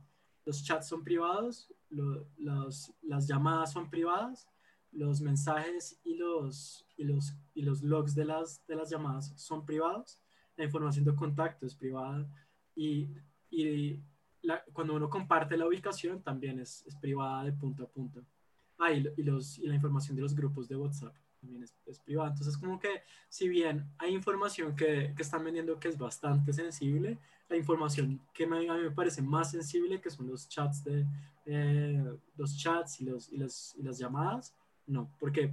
[0.45, 4.47] Los chats son privados, lo- los- las llamadas son privadas,
[4.91, 9.65] los mensajes y los, y los, y los logs de las, de las llamadas son
[9.65, 10.19] privados,
[10.57, 12.27] la información de contacto es privada
[12.75, 13.09] y,
[13.51, 13.99] y
[14.41, 18.21] la- cuando uno comparte la ubicación también es, es privada de punta a punta.
[18.77, 21.75] Ah, y, lo- y los, y la información de los grupos de WhatsApp también es,
[21.85, 22.29] es privada.
[22.29, 27.17] Entonces, como que si bien hay información que, que están vendiendo que es bastante sensible,
[27.47, 31.05] la información que me- a mí me parece más sensible, que son los chats de
[31.45, 32.03] eh,
[32.37, 34.53] los chats y, los, y, las, y las llamadas,
[34.85, 35.51] no, porque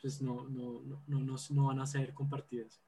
[0.00, 2.80] pues no, no, no, no, no, no van a ser compartidas.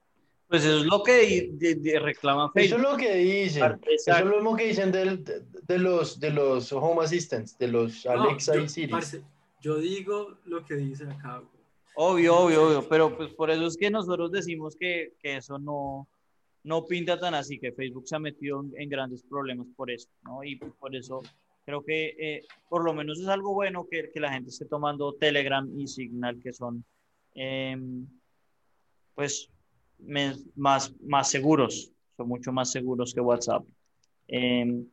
[0.49, 2.79] Pues eso es lo que de- de- reclama Eso Facebook.
[2.87, 3.63] es lo que dicen.
[3.65, 3.89] Exacto.
[3.91, 7.69] Eso es lo mismo que dicen del- de, de los, de los Home Assistants, de
[7.69, 8.91] los No, Alexa yo, y Siri.
[8.91, 9.23] parce,
[9.61, 11.43] yo digo lo que dice acá.
[12.01, 16.07] Obvio, obvio, obvio, pero pues por eso es que nosotros decimos que, que eso no,
[16.63, 20.45] no pinta tan así, que Facebook se ha metido en, grandes problemas por eso, ¿no?
[20.45, 21.23] Y por eso
[21.65, 25.15] creo que eh, por lo menos es algo bueno que, que la gente esté tomando
[25.15, 26.85] Telegram y Signal, que son,
[27.35, 28.07] em,
[29.17, 29.51] pues,
[30.55, 33.65] más, más seguros, son mucho más seguros que WhatsApp.
[34.29, 34.87] Em,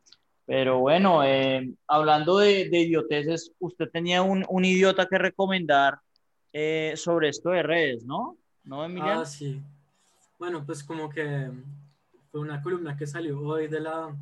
[0.44, 6.00] pero bueno, em, hablando de, de idioteces, usted tenía un, un idiota que recomendar
[6.58, 8.38] eh, sobre esto de redes, ¿no?
[8.64, 9.20] ¿No, Emiliano?
[9.20, 9.60] Ah, sí.
[10.38, 11.50] Bueno, pues como que
[12.30, 14.16] fue una columna que salió hoy de la,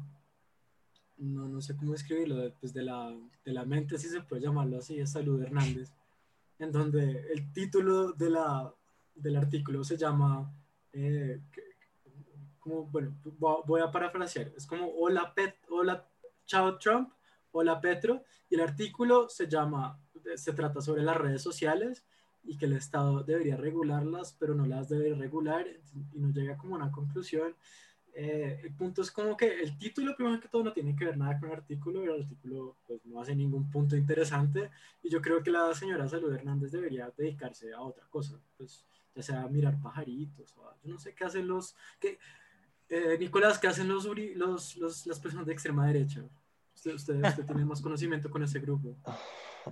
[1.18, 4.78] no, no sé cómo escribirlo, pues de la, de la mente, si se puede llamarlo
[4.78, 5.92] así, es Salud Hernández,
[6.58, 8.74] en donde el título de la,
[9.14, 10.52] del artículo se llama,
[10.92, 11.40] eh,
[12.58, 16.04] como, bueno, vo- voy a parafrasear, es como hola, Pet, hola,
[16.46, 17.12] chao Trump,
[17.52, 20.00] hola Petro, y el artículo se llama,
[20.34, 22.04] se trata sobre las redes sociales
[22.44, 25.66] y que el Estado debería regularlas, pero no las debe regular
[26.12, 27.54] y no llega como a una conclusión.
[28.16, 31.16] Eh, el punto es como que el título, primero que todo, no tiene que ver
[31.16, 34.70] nada con el artículo, el artículo pues, no hace ningún punto interesante,
[35.02, 38.84] y yo creo que la señora Salud Hernández debería dedicarse a otra cosa, pues
[39.16, 41.74] ya sea a mirar pajaritos, o a- yo no sé qué hacen los...
[41.98, 42.18] Que,
[42.88, 46.22] eh, Nicolás, ¿qué hacen los, los, los- las personas de extrema derecha?
[46.74, 48.96] Usted, usted, usted tiene más conocimiento con ese grupo.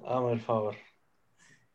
[0.05, 0.75] Hazme el favor.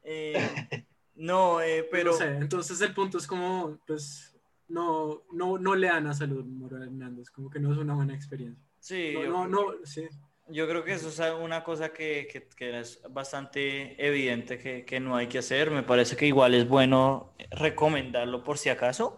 [0.09, 2.11] Eh, no, eh, pero...
[2.13, 4.33] No sé, entonces el punto es como, pues,
[4.69, 8.63] no, no, no lean a Salud Mora Hernández, como que no es una buena experiencia.
[8.79, 10.07] Sí, No, yo, no, no, sí.
[10.47, 14.99] yo creo que eso es una cosa que, que- que es bastante evidente que, que
[15.01, 15.71] no hay que hacer.
[15.71, 19.17] Me parece que igual es bueno recomendarlo por si acaso.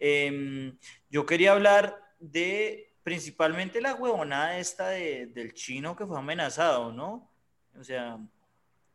[0.00, 0.76] Em,
[1.10, 7.30] yo quería hablar de principalmente la huevonada esta de- del chino que fue amenazado, ¿no?
[7.78, 8.18] O sea,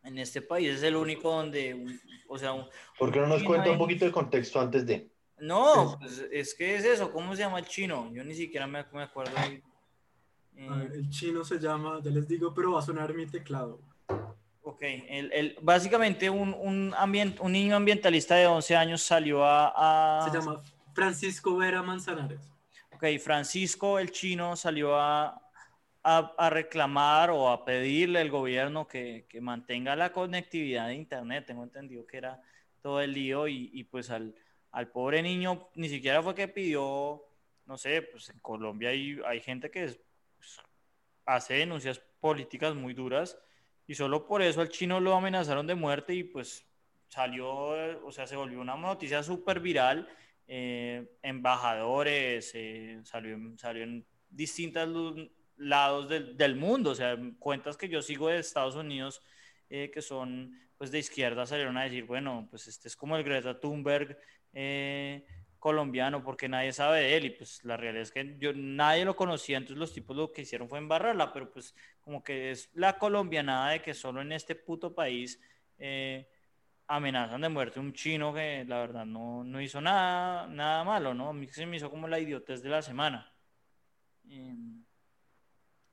[0.02, 2.66] en este país es el único donde, o sea, un-
[2.98, 5.10] ¿Por qué no nos cuenta ahí- un poquito de contexto antes de?
[5.38, 8.10] No, pues es que es eso, ¿cómo se llama el chino?
[8.12, 9.32] Yo ni siquiera me, me acuerdo.
[9.48, 9.62] de-
[10.56, 13.80] eh, ver, el chino se llama, ya les digo, pero va a sonar mi teclado.
[14.62, 19.72] ok, el, el- básicamente un, un, ambient- un niño ambientalista de 11 años salió a...
[20.22, 20.62] a- Se llama
[20.94, 22.40] Francisco Vera Manzanares.
[22.94, 25.40] Ok, Francisco el chino salió a,
[26.02, 31.46] a, reclamar o a pedirle al gobierno que, que mantenga la conectividad de Internet.
[31.46, 32.40] Tengo entendido que era
[32.82, 34.34] todo el lío y, y pues al,
[34.72, 37.22] al pobre niño ni siquiera fue que pidió,
[37.66, 40.00] no sé, pues en Colombia hay, hay gente que es-
[40.38, 40.58] pues,
[41.26, 43.38] hace denuncias políticas muy duras
[43.86, 46.66] y solo por eso al chino lo amenazaron de muerte y pues
[47.08, 47.48] salió,
[48.06, 50.08] o sea, se volvió una noticia súper viral
[50.46, 57.76] eh, embajadores, eh, salió, salió en distintos lu- lados del, del mundo, o sea, cuentas
[57.76, 59.22] que yo sigo de Estados Unidos
[59.68, 63.22] eh, que son pues de izquierda salieron a decir, bueno, pues este es como el
[63.22, 64.18] Greta Thunberg
[64.52, 65.24] eh,
[65.60, 69.14] colombiano porque nadie sabe de él y pues la realidad es que yo nadie lo
[69.14, 72.98] conocía, entonces los tipos lo que hicieron fue embarrarla, pero pues como que es la
[72.98, 75.38] colombianada de que solo en este puto país
[75.78, 76.28] eh,
[76.88, 81.28] amenazan de muerte un chino que la verdad no, no hizo nada, nada malo, ¿no?
[81.28, 83.32] A mí se me hizo como la idiotez de la semana.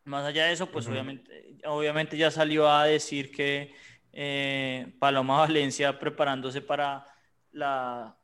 [0.07, 3.73] Más allá de eso, pues obviamente, obviamente ya salió a decir que
[4.13, 7.05] eh, Paloma Valencia preparándose para
[7.51, 8.17] la,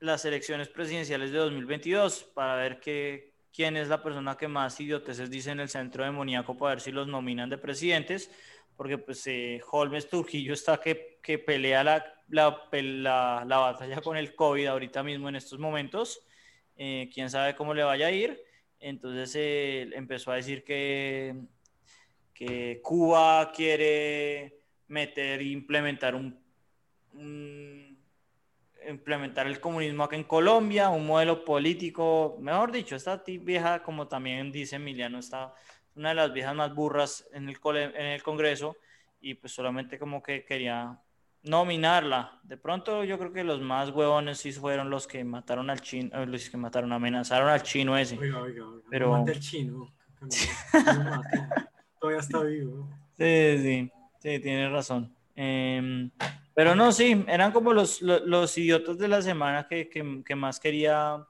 [0.00, 5.30] las elecciones presidenciales de 2022 para ver que, quién es la persona que más idioteces
[5.30, 8.30] dice en el centro demoníaco para ver si los nominan de presidentes,
[8.76, 14.16] porque pues eh, Holmes Trujillo está que, que pelea la, la, la, la batalla con
[14.16, 16.20] el COVID ahorita mismo en estos momentos,
[16.76, 18.40] eh, quién sabe cómo le vaya a ir,
[18.80, 21.34] entonces eh, empezó a decir que,
[22.34, 26.38] que Cuba quiere meter e implementar un,
[28.88, 34.50] implementar el comunismo acá en Colombia, un modelo político, mejor dicho, esta vieja, como también
[34.52, 35.54] dice Emiliano, está
[35.94, 38.76] una de las viejas más burras en el, en el Congreso
[39.20, 40.98] y pues solamente como que quería
[41.48, 42.38] nominarla.
[42.42, 46.10] De pronto yo creo que los más huevones sí fueron los que mataron al chino,
[46.22, 48.18] eh, los que mataron, amenazaron al chino ese.
[48.18, 48.82] Oiga, oiga, oiga.
[48.90, 49.92] Pero- No al chino.
[50.20, 51.22] no-.
[52.00, 52.88] Todavía está vivo.
[53.16, 55.12] Sí, sí, sí, tienes razón.
[55.34, 56.10] Em,
[56.54, 60.34] pero no, sí, eran como los, lo- los, idiotas de la semana que, que- que
[60.34, 61.24] más quería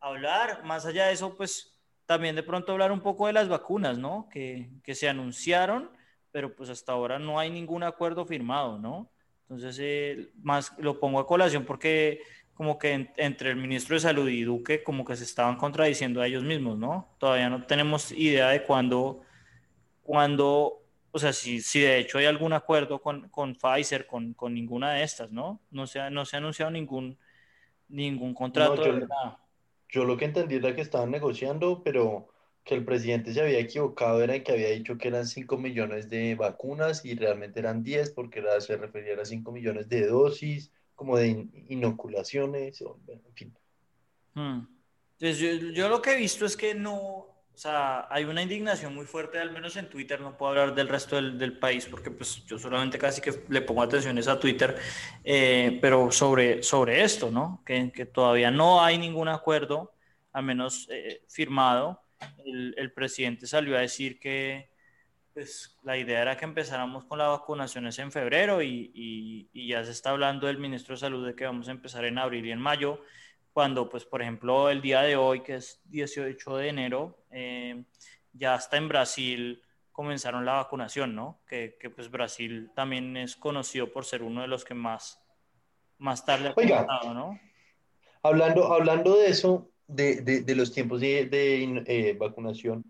[0.00, 0.64] hablar.
[0.64, 1.72] Más allá de eso, pues
[2.06, 4.28] también de pronto hablar un poco de las vacunas, ¿no?
[4.30, 5.90] Que, que se anunciaron,
[6.30, 9.10] pero pues hasta ahora no hay ningún acuerdo firmado, ¿no?
[9.48, 12.20] Entonces, eh, más lo pongo a colación porque
[12.54, 16.26] como que entre el ministro de Salud y Duque como que se estaban contradiciendo a
[16.26, 17.08] ellos mismos, ¿no?
[17.18, 19.20] Todavía no tenemos idea de cuándo,
[20.02, 20.82] cuándo
[21.16, 24.92] o sea, si, si de hecho hay algún acuerdo con, con Pfizer, con, con, ninguna
[24.92, 25.60] de estas, ¿no?
[25.70, 27.16] No se ha, no se ha anunciado ningún,
[27.88, 28.86] ningún contrato.
[28.86, 29.38] No, yo,
[29.88, 32.28] yo, lo que entendí era que estaban negociando, pero
[32.66, 36.34] que el presidente se había equivocado, era que había dicho que eran 5 millones de
[36.34, 41.16] vacunas y realmente eran 10 porque era, se refería a 5 millones de dosis, como
[41.16, 43.56] de inoculaciones, en fin.
[44.34, 44.66] Hmm.
[45.12, 48.96] Entonces, yo, yo lo que he visto es que no, o sea, hay una indignación
[48.96, 52.10] muy fuerte, al menos en Twitter, no puedo hablar del resto del, del país porque
[52.10, 54.76] pues yo solamente casi que le pongo atención a Twitter,
[55.22, 57.62] eh, pero sobre, sobre esto, ¿no?
[57.64, 59.94] Que, que, todavía no hay ningún acuerdo,
[60.32, 62.02] al menos eh, firmado.
[62.44, 64.70] El, el, presidente salió a decir que
[65.34, 69.84] pues, la idea era que empezáramos con las vacunaciones en febrero y, y, y ya
[69.84, 72.52] se está hablando del ministro de Salud de que vamos a empezar en abril y
[72.52, 73.02] en mayo
[73.56, 77.84] cuando, pues, por ejemplo, el día de hoy, que es 18 de enero, eh,
[78.34, 81.40] ya hasta en Brasil comenzaron la vacunación, ¿no?
[81.48, 85.24] Que, que, pues Brasil también es conocido por ser uno de los que más,
[85.96, 87.40] más tarde ha Oiga, ¿no?
[88.22, 92.84] Hablando, hablando de eso, de, de, de los tiempos de, de eh, vacunación,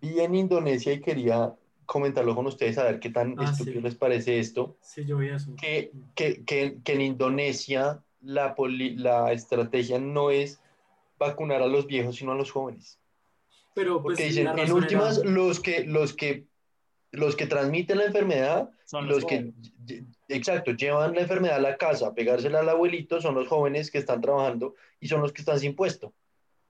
[0.00, 1.54] vi en Indonesia y quería
[1.86, 3.82] comentarlo con ustedes a ver qué tan ah, estúpido sí.
[3.82, 4.76] les parece esto.
[4.80, 5.54] Sí, yo vi eso.
[5.56, 8.54] Que, que, que, que en Indonesia la,
[8.96, 10.60] la estrategia no es
[11.18, 12.98] vacunar a los viejos, sino a los jóvenes.
[13.74, 15.30] Pero, pues, Porque dicen, en últimas, era...
[15.30, 16.46] los que, los que
[17.12, 19.52] los que transmiten la enfermedad, son los, los que,
[20.28, 24.20] exacto, llevan la enfermedad a la casa, pegársela al abuelito, son los jóvenes que están
[24.20, 26.12] trabajando y son los que están sin puesto.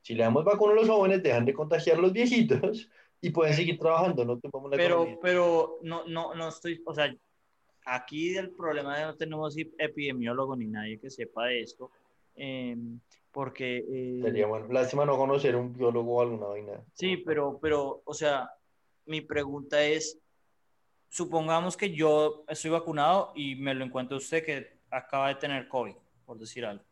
[0.06, 2.88] Si le damos vacuna a los jóvenes, dejan de contagiar a los viejitos
[3.20, 5.18] y pueden seguir trabajando, no la Pero, economía.
[5.20, 7.12] pero no, no, no estoy, o sea,
[7.84, 11.90] aquí el problema es que no tenemos epidemiólogo ni nadie que sepa de esto,
[12.36, 12.76] eh,
[13.32, 13.78] porque...
[13.78, 16.84] Eh, Sería bueno, lástima no conocer un biólogo o alguna vaina.
[16.92, 18.48] Sí, pero, pero, o sea,
[19.06, 20.20] mi pregunta es,
[21.08, 25.96] supongamos que yo estoy vacunado y me lo encuentra usted que acaba de tener COVID,
[26.24, 26.85] por decir algo.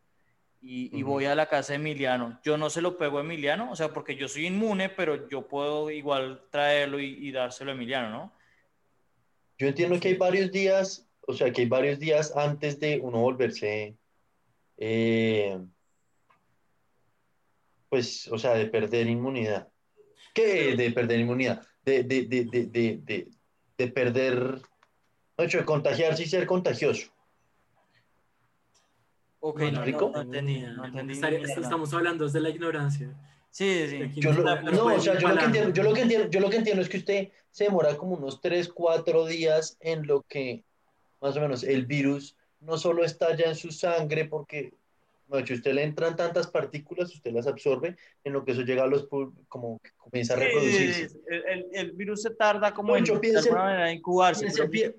[0.67, 1.03] Y, uh -huh.
[1.05, 2.39] voy a la casa de Emiliano.
[2.43, 5.47] Yo no se lo pego a Emiliano, o sea, porque yo soy inmune, pero yo
[5.47, 8.33] puedo igual traerlo y, y dárselo a Emiliano, ¿no?
[9.59, 13.19] Yo entiendo que hay varios días, o sea, que hay varios días antes de uno
[13.19, 13.95] volverse,
[14.77, 15.57] eh,
[17.87, 19.69] pues, o sea, de perder inmunidad.
[20.33, 20.75] ¿Qué?
[20.75, 21.61] De perder inmunidad.
[21.83, 23.27] De, de, de, de, de, de,
[23.77, 24.59] de perder,
[25.37, 27.14] no hecho, de contagiarse y ser contagioso.
[29.47, 30.05] Ok, ¿Me no, explico?
[30.07, 31.11] no, no entendí, no.
[31.11, 33.13] Estaría- Estamos hablando de la ignorancia.
[33.51, 34.09] Sí, sí.
[34.19, 36.49] Yo lo, no, o sea, yo lo, que entiendo, yo, lo que entiendo, yo lo
[36.49, 40.63] que entiendo es que usted se demora como unos 3, 4 días en lo que,
[41.21, 44.73] más o menos, el virus no solo estalla en su sangre, porque,
[45.29, 48.83] no, si usted le entran tantas partículas, usted las absorbe, en lo que eso llega
[48.83, 49.07] a los,
[49.47, 51.09] como que comienza a Sí, reproducirse.
[51.29, 53.97] el, el- el virus se tarda como No, en, yo pienso- de alguna manera en
[53.97, 54.47] incubarse.
[54.47, 54.91] piense- pi-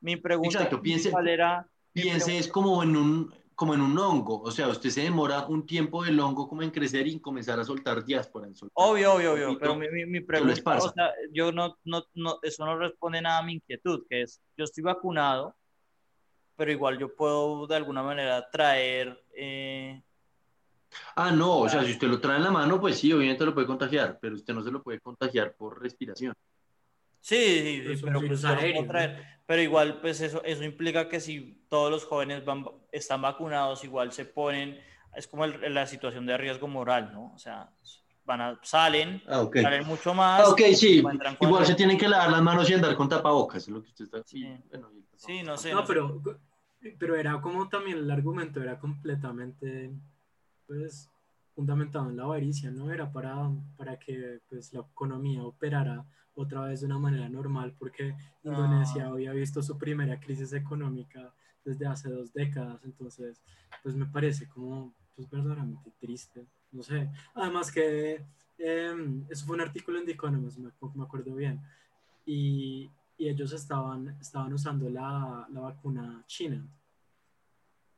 [0.00, 1.68] mi pregunta Exacto, piense- era...
[1.94, 5.44] mi Piense es como en un, como en un hongo, o sea, usted se demora
[5.46, 8.46] un tiempo del hongo como en crecer y comenzar a soltar diáspora.
[8.46, 12.06] en soltar Obvio, obvio, obvio, pero mi, mi, mi pregunta, o sea, yo no, no,
[12.14, 15.54] no, eso no responde nada a mi inquietud, que es, yo estoy vacunado,
[16.56, 20.02] pero igual yo puedo de alguna manera traer, eh,
[21.14, 23.52] Ah, no, o sea, si usted lo trae en la mano, pues sí, obviamente lo
[23.52, 26.32] puede contagiar, pero usted no se lo puede contagiar por respiración.
[27.20, 28.88] Sí, sí, Pero sí, pero, pues, aéreo, ¿no?
[28.88, 29.24] traer.
[29.46, 34.12] pero igual, pues eso, eso implica que si todos los jóvenes van, están vacunados, igual
[34.12, 34.78] se ponen,
[35.14, 37.32] es como el- la situación de riesgo moral, ¿no?
[37.34, 37.70] O sea,
[38.24, 39.56] van a, salen, Ah, ok.
[39.60, 40.42] salen mucho más.
[40.46, 41.02] Ah, ok, sí.
[41.40, 44.04] Igual se tienen que lavar las manos y andar con tapabocas, es lo que usted
[44.04, 44.46] está Sí.
[44.70, 45.70] bueno, Sí, no sé.
[45.72, 45.92] No, no sé.
[45.92, 46.22] pero,
[46.98, 49.90] pero era como también el argumento era completamente
[50.66, 51.10] pues
[51.54, 52.90] fundamentado en la avaricia, ¿no?
[52.92, 56.04] Era para, para que pues la economía operara
[56.40, 59.08] otra vez de una manera normal, porque Indonesia Ah.
[59.10, 61.32] había visto su primera crisis económica
[61.64, 63.42] desde hace dos décadas, entonces
[63.82, 67.10] pues me parece como pues verdaderamente triste, no sé.
[67.34, 68.24] Además que
[68.58, 71.60] eh, eso fue un artículo en The Economist, me, me acuerdo bien,
[72.26, 76.66] y, y ellos estaban, estaban usando la, la vacuna china,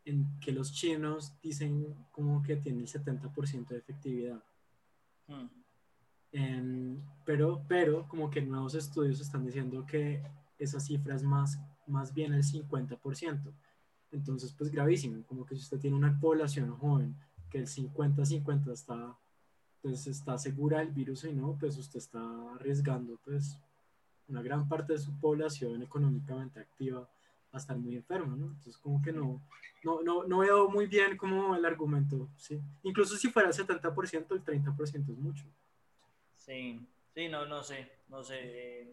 [0.05, 4.43] en que los chinos dicen como que tiene el 70% de efectividad.
[5.29, 5.62] Mm.
[6.33, 10.23] Em, pero, pero como que nuevos estudios están diciendo que
[10.59, 13.53] esa cifra es más, más bien el 50%.
[14.13, 17.17] Entonces, pues gravísimo, como que si usted tiene una población joven
[17.51, 19.17] que el 50-50 está,
[19.81, 22.21] pues está segura del virus y no, pues usted está
[22.55, 23.59] arriesgando pues
[24.29, 27.09] una gran parte de su población económicamente activa
[27.53, 28.47] a estar muy enfermo, ¿no?
[28.47, 29.43] Entonces como que no,
[29.85, 32.61] no, no, no veo muy bien como el argumento, ¿sí?
[32.83, 35.45] Incluso si fuera el 70%, el 30% es mucho.
[36.45, 38.91] Sí, sí, no, no sé, no sé.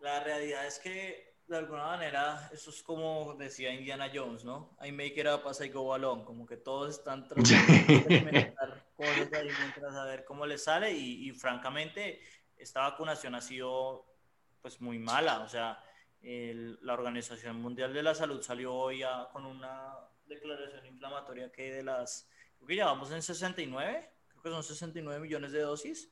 [0.00, 4.76] La realidad es que de alguna manera eso es como decía Indiana Jones, ¿no?
[4.84, 8.84] I make it up as I go along, como que todos están tratando de experimentar
[8.96, 12.20] cosas ahí mientras a ver cómo les sale y, y francamente
[12.58, 14.04] esta vacunación ha sido
[14.60, 15.82] pues muy mala, o sea,
[16.22, 19.94] el- la Organización Mundial de la Salud salió hoy a- con una
[20.26, 25.20] declaración inflamatoria que de las, creo que ya vamos en 69, creo que son 69
[25.20, 26.10] millones de dosis,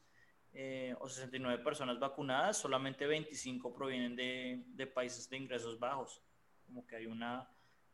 [0.57, 6.23] eh, o 69 personas vacunadas, solamente 25 provienen de, de países de ingresos bajos.
[6.65, 7.49] Como que hay una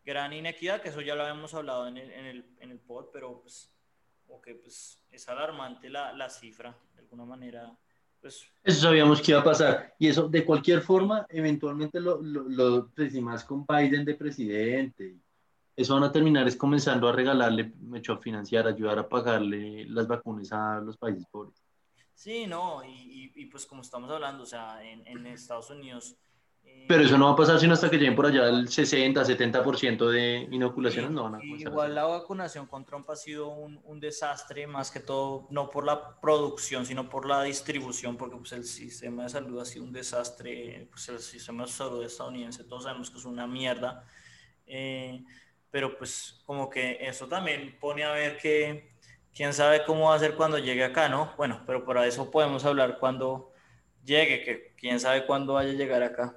[0.05, 3.07] gran inequidad, que eso ya lo habíamos hablado en el, en el, en el pod,
[3.12, 3.75] pero pues,
[4.44, 7.75] que, pues es alarmante la, la cifra, de alguna manera.
[8.20, 9.94] Pues, Eso sabíamos que iba a pasar.
[9.99, 14.14] Y eso, de cualquier forma, eventualmente lo, lo, lo pues, y más con Biden de
[14.14, 15.16] presidente.
[15.75, 19.87] Eso van a terminar es comenzando a regalarle, me echó a financiar, ayudar a pagarle
[19.87, 21.62] las vacunas a los países pobres.
[22.20, 26.16] Sí, no, y, y, y, pues como estamos hablando, o sea, en, en Estados Unidos...
[26.62, 29.24] eh, Pero eso no va a pasar sino hasta que lleguen por allá el 60,
[29.24, 31.11] 70% de inoculaciones.
[31.11, 31.72] No van a comenzar.
[31.72, 35.85] Igual la vacunación con Trump ha sido un, un desastre, más que todo, no por
[35.87, 39.92] la producción, sino por la distribución, porque pues, el sistema de salud ha sido un
[39.92, 44.04] desastre, pues el sistema de salud estadounidense, todos sabemos que es una mierda,
[44.66, 45.24] eh,
[45.70, 48.88] pero pues como que eso también pone a ver que
[49.35, 51.33] quién sabe cómo va a ser cuando llegue acá, ¿no?
[51.37, 53.53] Bueno, pero para eso podemos hablar cuando
[54.05, 56.37] llegue, que quién sabe cuándo vaya a llegar acá.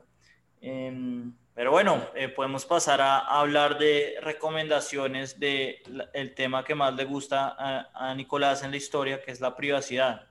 [0.62, 6.63] Em, pero bueno, eh, podemos pasar a, a hablar de recomendaciones de la- el tema
[6.63, 10.27] que más le gusta a, a Nicolás en la historia, que es la privacidad,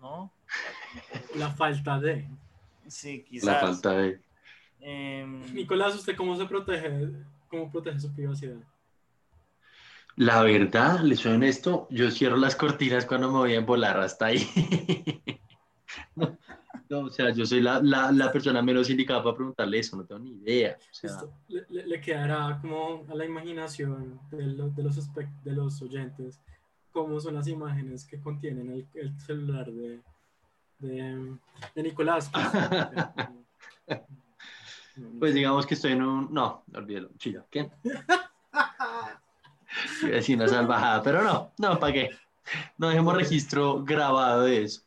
[0.00, 0.32] ¿no?
[1.34, 2.26] La falta de...
[2.86, 3.60] Sí, La quizás.
[3.60, 4.20] falta de...
[4.80, 6.90] Em, Nicolás, ¿usted cómo se protege?
[7.48, 8.56] ¿Cómo protege su privacidad?
[10.16, 14.26] La verdad, les soy honesto, yo cierro las cortinas cuando me voy a embolar hasta
[14.26, 14.46] ahí.
[16.16, 16.36] No,
[16.90, 20.04] no, o sea, yo soy la, la, la persona menos indicada para preguntarle eso, no
[20.04, 20.76] tengo ni idea.
[20.78, 24.96] O sea, Esto le, le- le quedará como a la imaginación de, lo- de los,
[25.14, 26.40] de los oyentes
[26.92, 30.00] cómo son las imágenes que contienen el, el celular de,
[30.80, 31.36] de,
[31.74, 32.30] de Nicolás.
[32.32, 34.00] pues.
[35.20, 36.34] pues digamos que estoy en un...
[36.34, 37.46] No, olvídalo, chilla.
[37.48, 37.70] ¿Qué?
[40.02, 42.10] Iba a decir una salvajada, pero no, no, ¿para qué?
[42.78, 44.82] No dejemos registro grabado de eso.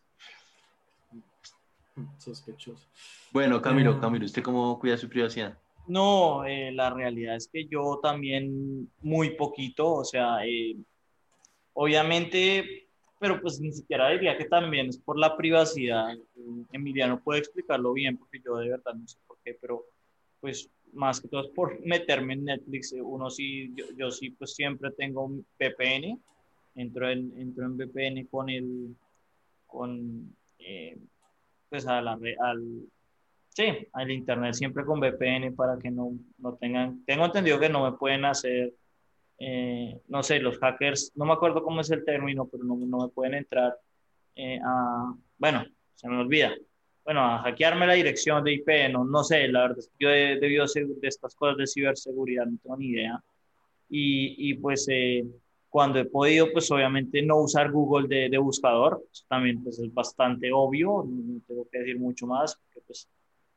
[2.17, 2.85] Sospechoso.
[3.31, 3.97] Bueno, Camilo, Eh.
[3.99, 5.57] Camilo, ¿usted cómo cuida su privacidad?
[5.87, 10.75] No, eh, la realidad es que yo también muy poquito, o sea, eh,
[11.73, 12.87] obviamente,
[13.19, 16.15] pero pues ni siquiera diría que también es por la privacidad.
[16.71, 19.85] Emiliano puede explicarlo bien porque yo de verdad no sé por qué, pero
[20.39, 22.93] pues más que todo es por meterme en Netflix.
[22.93, 26.19] Eh, Uno sí, yo, yo sí pues siempre tengo VPN,
[26.75, 28.95] entro en, entro en VPN con el,
[29.67, 30.97] con, eh,
[31.69, 32.87] pues a la, al,
[33.55, 37.83] Sí, al internet siempre con VPN para que no, no tengan, tengo entendido que no
[37.83, 38.73] me pueden hacer,
[39.37, 42.97] eh, no sé, los hackers, no me acuerdo cómo es el término, pero no, no
[42.97, 43.77] me pueden entrar
[44.35, 46.55] eh, a, bueno, se me olvida,
[47.05, 50.09] bueno, a hackearme la dirección de IP, no, no sé, la verdad es que yo
[50.09, 53.21] de, de, biosegu- de estas cosas de ciberseguridad no tengo ni idea.
[53.89, 55.23] Y, y pues eh,
[55.69, 59.93] cuando he podido, pues obviamente no usar Google de, de buscador, eso también pues es
[59.93, 63.07] bastante obvio, no tengo que decir mucho más, porque pues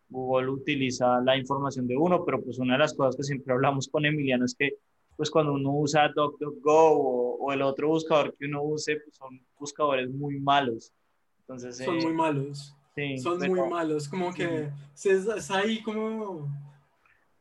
[0.09, 3.88] Google utiliza la información de uno, pero pues una de las cosas que siempre hablamos
[3.88, 4.74] con Emiliano es que
[5.16, 9.40] pues cuando uno usa DuckDuckGo o, o el otro buscador que uno use, pues son
[9.59, 10.92] buscadores muy malos.
[11.40, 12.75] Entonces, Son eh, muy malos.
[12.96, 14.09] Sí, Son pero- muy malos.
[14.09, 14.70] Como que
[15.04, 16.48] es ahí como.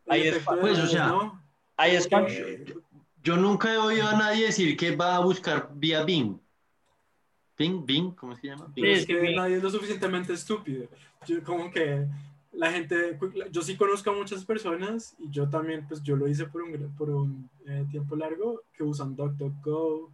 [0.07, 1.41] Ahí es- pues, o sea, ¿no?
[1.77, 2.75] Ahí es Como cuando- que-
[3.23, 6.39] Yo nunca he oído a nadie decir que va a buscar vía Bing.
[7.57, 8.67] Bing, Bing, ¿cómo se llama?
[8.75, 8.85] Bing.
[8.85, 9.35] Es que sí.
[9.35, 10.87] nadie es lo suficientemente estúpido.
[11.25, 12.05] Yo como que
[12.51, 13.17] la gente,
[13.51, 16.95] yo sí conozco a muchas personas y yo también, pues yo lo hice por un,
[16.95, 20.11] por un eh, tiempo largo, que usan DuckDuckGo,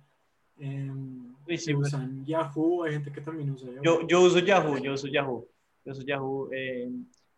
[0.62, 3.84] em, Sí, sí, usan Yahoo, hay gente que también usa Yahoo.
[3.84, 5.48] Yo, yo uso Yahoo, yo uso Yahoo,
[5.84, 6.50] yo uso Yahoo.
[6.54, 6.90] eh,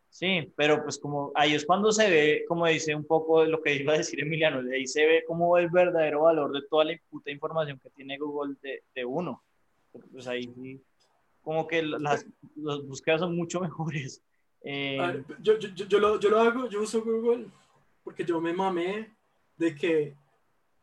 [0.09, 3.76] sí, pero pues como ahí es cuando se ve, como dice un poco lo que
[3.76, 7.32] iba a decir Emiliano, ahí se ve como el verdadero valor de toda la puta
[7.32, 9.41] información que tiene Google de, de uno.
[10.11, 10.82] Pues ahí sí,
[11.41, 14.21] como que las, las búsquedas son mucho mejores.
[14.63, 17.47] Eh, ver, yo, yo, yo, yo lo, yo lo hago, yo uso Google
[18.03, 19.11] porque yo me mamé
[19.57, 20.15] de que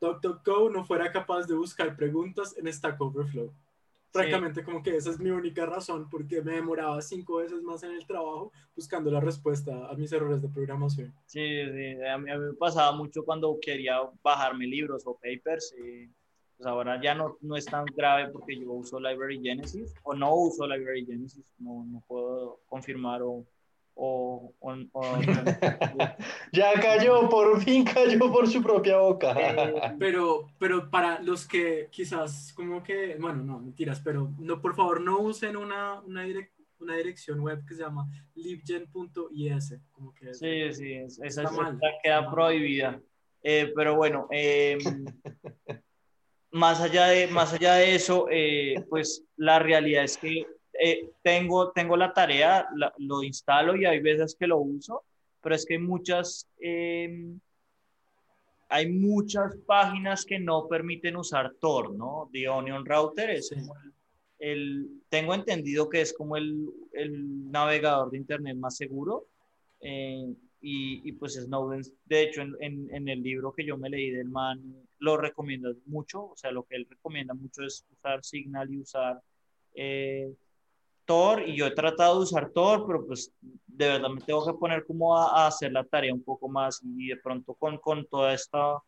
[0.01, 3.53] DuckDuckGo no fuera capaz de buscar preguntas en Stack Overflow.
[4.13, 7.93] Francamente, como que esa es mi única razón, porque me demoraba cinco veces más en
[7.93, 11.15] el trabajo buscando la respuesta a mis errores de programación.
[11.27, 11.41] Sí,
[11.71, 15.73] sí, a mí, a mí me pasaba mucho cuando quería bajarme libros o papers.
[15.79, 16.09] Y,
[16.61, 20.35] pues ahora ya no, no es tan grave porque yo uso Library Genesis o no
[20.35, 23.47] uso Library Genesis, no, no puedo confirmar o,
[23.95, 25.18] o, o- o-
[26.53, 29.32] Ya cayó, por fin cayó por su propia boca.
[29.38, 34.74] Eh, Pero, pero para los que quizás como que, bueno, no, mentiras, pero no, por
[34.74, 40.30] favor, no usen una, una, direc- una dirección web que se llama libgen.is, como que
[40.30, 41.78] es- Sí, sí, es- esa, Está mal.
[42.03, 43.01] queda prohibida.
[43.43, 44.78] Eh, pero bueno, eh,
[46.53, 50.47] más, allá de, más allá de eso, eh, pues la realidad es que
[50.81, 55.05] eh, tengo, tengo la tarea, la- lo instalo y hay veces que lo uso,
[55.43, 57.35] pero es que hay muchas, eh,
[58.68, 62.28] hay muchas páginas que no permiten usar Tor, ¿no?
[62.33, 63.68] The Onion Router es el,
[64.39, 69.26] el- tengo entendido que es como el, el navegador de Internet más seguro.
[69.81, 73.89] eh, y, y, pues Snowden, de hecho, en, en, en, el libro que yo me
[73.89, 74.61] leí del man,
[74.99, 76.26] lo recomienda mucho.
[76.26, 79.22] O sea, lo que él recomienda mucho es usar Signal y usar
[79.74, 80.31] eh,
[81.11, 81.43] Tor.
[81.49, 84.87] Y yo he tratado de usar Tor, pero pues de verdad me tengo que poner
[84.87, 86.81] como a, a hacer la tarea un poco más.
[86.85, 88.79] Y de pronto con, con toda esta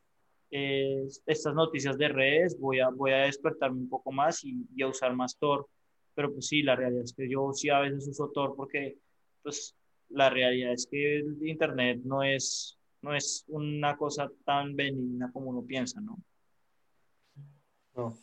[0.52, 4.82] eh, estas noticias de redes, voy a, voy a despertarme un poco más y, y,
[4.82, 5.66] a usar más Tor.
[6.14, 8.98] Pero pues sí, la realidad es que yo sí a veces uso Tor porque
[9.42, 9.74] pues
[10.10, 15.50] la realidad es que el Internet no es, no es una cosa tan benigna como
[15.50, 16.18] uno piensa, ¿no?
[17.96, 18.16] No,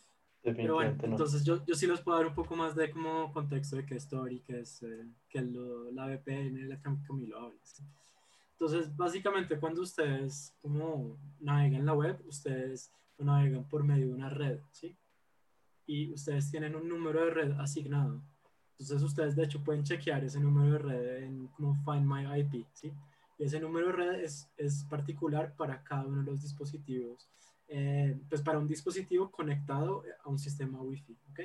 [0.56, 1.06] Pero bueno, no.
[1.06, 3.95] entonces yo, yo sí les puedo dar un poco más de como contexto de qué
[3.95, 7.54] es Tor y qué es eh, que lo, la VPN, la Camilo.
[7.64, 7.84] ¿sí?
[8.60, 14.30] Entonces, básicamente cuando ustedes como navegan la web, ustedes lo navegan por medio de una
[14.30, 14.97] red, ¿sí?
[15.88, 18.22] Y ustedes tienen un número de red asignado.
[18.74, 22.66] Entonces ustedes de hecho pueden chequear ese número de red en como Find My IP,
[22.74, 22.91] ¿sí?
[23.38, 27.30] Y ese número de red es, es particular para cada uno de los dispositivos,
[27.72, 31.39] eh, pues para un dispositivo conectado a un sistema Wi-Fi, ¿ok?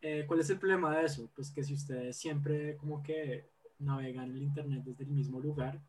[0.00, 1.28] Eh, ¿Cuál es el problema de eso?
[1.34, 5.80] Pues que si ustedes siempre como que navegan el Internet desde el mismo lugar,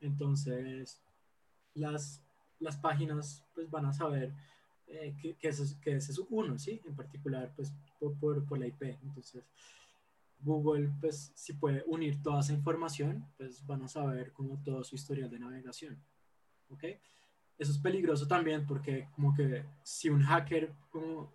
[0.00, 1.00] entonces
[1.74, 2.20] las,
[2.58, 4.34] las páginas pues van a saber
[4.88, 6.80] eh, que, que, ese, que, ese, es uno, ¿sí?
[6.86, 8.82] En particular, pues por, por, por, la IP.
[8.82, 9.44] Entonces,
[10.40, 14.96] Google, pues si puede unir toda esa información, pues van a saber como todo su
[14.96, 16.02] historial de navegación,
[16.70, 16.84] ¿ok?
[17.58, 21.32] Eso es peligroso también porque como que si un hacker como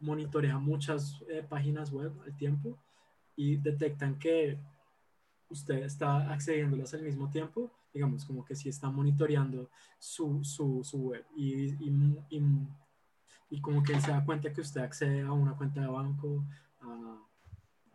[0.00, 2.76] monitorea muchas eh, páginas web al tiempo
[3.36, 4.58] y detectan que
[5.48, 10.98] usted está accediéndolas al mismo tiempo, digamos, como que si está monitoreando su, su, su
[10.98, 12.42] web y, y,
[13.50, 16.44] y, como que se da cuenta que usted accede a una cuenta de banco
[16.80, 17.18] a,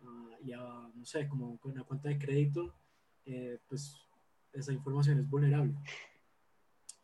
[0.02, 2.74] a, y a, no sé, como una cuenta de crédito,
[3.24, 3.96] eh, pues
[4.52, 5.74] esa información es vulnerable.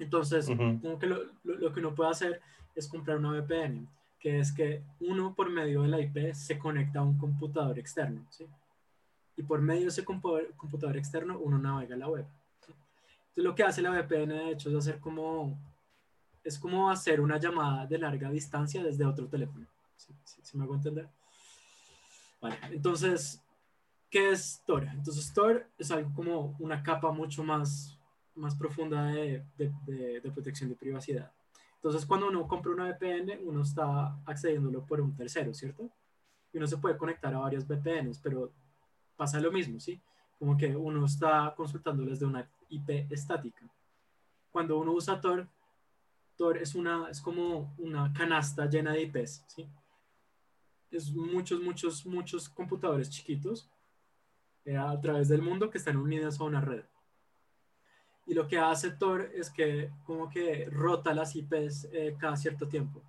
[0.01, 0.81] Entonces, uh -huh.
[0.81, 2.41] como que lo, lo, lo, que uno puede hacer
[2.75, 3.87] es comprar una VPN,
[4.19, 8.27] que es que uno por medio de la IP se conecta a un computador externo,
[8.31, 8.47] ¿sí?
[9.37, 12.27] Y por medio de ese computador externo uno navega la web.
[12.61, 15.57] Entonces lo que hace la VPN de hecho es hacer como,
[16.45, 19.67] es como hacer una llamada de larga distancia desde otro teléfono.
[19.97, 21.09] ¿Sí, sí, sí me hago entender?
[22.41, 23.41] Vale, entonces,
[24.11, 24.85] ¿qué es Tor?
[24.85, 27.99] Entonces Tor es algo como una capa mucho más,
[28.35, 31.33] más profunda de, de, de, de protección de privacidad.
[31.77, 35.91] Entonces cuando uno compra una VPN, uno está accediéndolo por un tercero, ¿cierto?
[36.53, 38.53] Y uno se puede conectar a varias VPNs, pero
[39.17, 40.01] pasa lo mismo, ¿sí?
[40.39, 43.67] Como que uno está consultando desde una IP estática.
[44.51, 45.49] Cuando uno usa Tor,
[46.37, 49.67] Tor es, una, es como una canasta llena de IPs, ¿sí?
[50.91, 53.71] Es muchos, muchos, muchos computadores chiquitos
[54.65, 56.85] eh, a través del mundo que están unidos a una red.
[58.31, 62.69] Y lo que hace Tor es que como que rota las IPs eh, cada cierto
[62.69, 63.03] tiempo.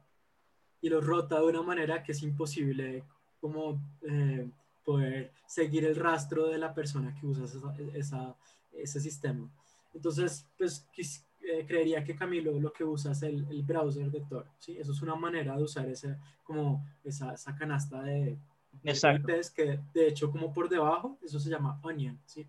[0.81, 3.03] Y los rota de una manera que es imposible
[3.39, 4.49] como eh,
[4.83, 8.35] poder seguir el rastro de la persona que usa esa, esa,
[8.71, 9.47] ese sistema.
[9.93, 10.87] Entonces, pues
[11.39, 14.75] eh, creería que Camilo lo que usa es el, el, browser de Tor, ¿sí?
[14.79, 18.39] Eso es una manera de usar ese, como esa, esa canasta de,
[18.81, 22.47] de IPs que de hecho como por debajo, eso se llama Onion, ¿sí?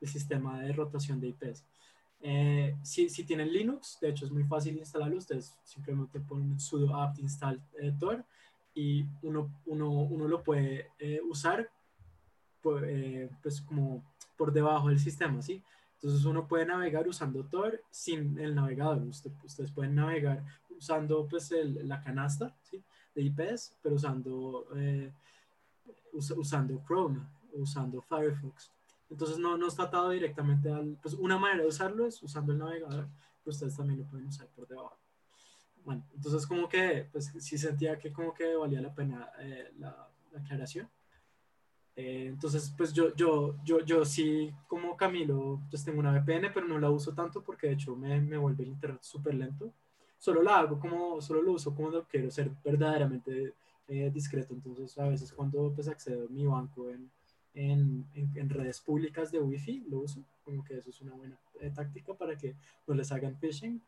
[0.00, 1.62] El sistema de rotación de IPs.
[2.26, 6.96] Eh, si, si, tienen Linux, de hecho es muy fácil instalarlo, ustedes simplemente ponen sudo
[6.96, 8.24] apt install eh, Tor
[8.74, 11.68] y uno, uno, uno lo puede eh, usar
[12.62, 14.02] pues, eh, pues como
[14.38, 15.62] por debajo del sistema, ¿sí?
[15.96, 19.02] Entonces uno puede navegar usando Tor sin el navegador.
[19.02, 22.82] Usted, ustedes pueden navegar usando pues el, la canasta, ¿sí?
[23.14, 25.12] de IPs, pero usando, eh,
[26.14, 27.20] us- usando Chrome,
[27.52, 28.70] usando Firefox.
[29.10, 30.96] Entonces no, no está atado directamente al...
[31.00, 33.08] Pues una manera de usarlo es usando el navegador,
[33.42, 34.98] pero ustedes también lo pueden usar por debajo.
[35.84, 40.08] Bueno, entonces como que, pues sí sentía que como que valía la pena eh, la,
[40.32, 40.88] la aclaración.
[41.96, 46.66] Eh, entonces, pues yo, yo, yo, yo sí, como Camilo, pues tengo una VPN, pero
[46.66, 49.72] no la uso tanto porque de hecho me, me vuelve el internet súper lento.
[50.18, 53.54] Solo la hago como, solo lo uso lo quiero ser verdaderamente
[53.86, 54.54] eh, discreto.
[54.54, 57.10] Entonces, a veces cuando pues accedo a mi banco en,
[57.54, 60.22] en, en, en redes públicas de Wi-Fi, lo uso.
[60.44, 62.54] Como que eso es una buena eh, táctica para que
[62.86, 63.80] no les hagan phishing.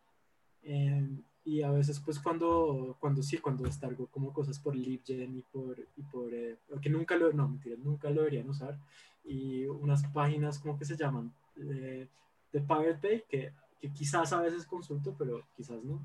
[0.63, 1.09] Eh,
[1.47, 5.79] y a veces pues cuando, cuando sí, cuando descargo como cosas por LibGen y por,
[5.97, 8.77] y por eh, que nunca lo, no, mentira, nunca lo deberían usar,
[9.25, 12.09] y unas páginas como que se llaman eh,
[12.53, 16.01] de Pirate Bay, que, que quizás a veces consulto, pero quizás no.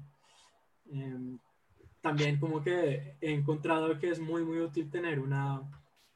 [0.91, 1.37] Eh,
[2.01, 5.61] también como que he encontrado que es muy, muy útil tener una,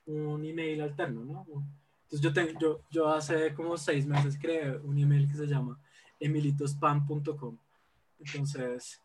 [0.06, 1.46] un email alterno, ¿no?
[2.04, 5.80] Entonces yo, tengo, yo, yo hace como seis meses creé un email que se llama
[6.20, 7.58] emilitospam.com.
[8.20, 9.02] Entonces,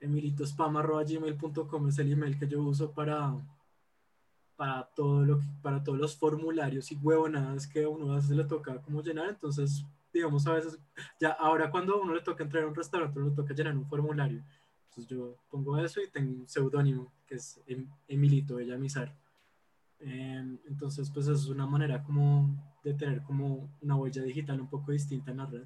[0.00, 3.34] emilitospam.gmail.com es el email que yo uso para,
[4.56, 8.30] para, todo lo que, para todos los formularios y huevonadas que a uno a veces
[8.30, 9.30] le toca como llenar.
[9.30, 10.78] Entonces, digamos, a veces,
[11.18, 13.86] ya ahora cuando a uno le toca entrar a un restaurante, le toca llenar un
[13.86, 14.44] formulario.
[14.90, 19.12] Entonces yo pongo eso y tengo un seudónimo que es em, Emilito Bellamizar.
[20.06, 24.92] Eh, entonces, pues es una manera como de tener como una huella digital un poco
[24.92, 25.62] distinta en la red.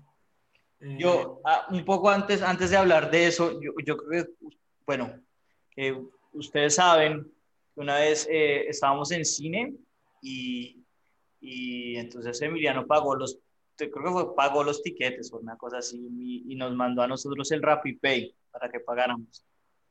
[0.80, 4.30] Eh, yo, ah, un poco antes, antes de hablar de eso, yo, yo creo que,
[4.86, 5.12] bueno,
[5.70, 6.00] que
[6.32, 7.24] ustedes saben
[7.74, 9.74] que una vez eh, estábamos en cine
[10.22, 10.84] y,
[11.40, 13.40] y, entonces Emiliano pagó los,
[13.76, 17.08] creo que fue, pagó los tiquetes o una cosa así y, y nos mandó a
[17.08, 19.44] nosotros el RappiPay para que pagáramos.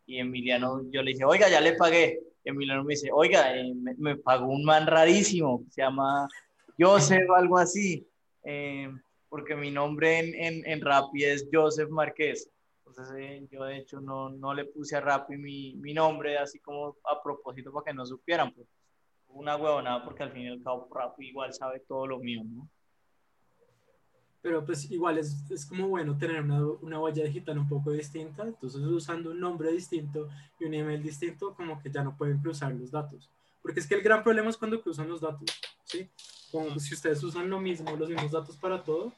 [0.05, 2.21] Y Emiliano, yo le dije, oiga, ya le pagué.
[2.47, 6.27] Emiliano me dice, oiga, eh, me, pagó un man rarísimo, se llama
[6.79, 8.07] Joseph o algo así.
[8.43, 8.89] Eh,
[9.29, 12.49] porque mi nombre en, en, en Rappi es Joseph Márquez.
[12.85, 16.59] Entonces eh, yo de hecho no, no le puse a Rappi mi, mi, nombre así
[16.59, 18.53] como a propósito para que no supieran.
[18.53, 18.67] Pues,
[19.29, 22.69] una huevonada porque al fin y al cabo Rappi igual sabe todo lo mío, ¿no?
[24.41, 28.43] Pero pues igual es, es como bueno tener una, una, huella digital un poco distinta.
[28.43, 30.29] Entonces usando un nombre distinto
[30.59, 33.29] y un email distinto como que ya no pueden cruzar los datos.
[33.61, 35.49] Porque es que el gran problema es cuando cruzan los datos,
[35.83, 36.07] ¿sí?
[36.51, 39.11] Como si ustedes usan lo mismo, los mismos datos para todo,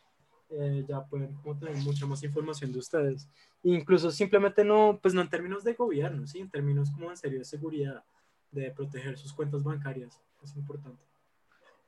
[0.50, 3.28] eh, ya pueden como tener mucha más información de ustedes.
[3.62, 6.40] Incluso simplemente no, pues no en términos de gobierno, ¿sí?
[6.40, 8.04] En términos como en serio de seguridad,
[8.52, 11.09] de proteger sus cuentas bancarias, es importante.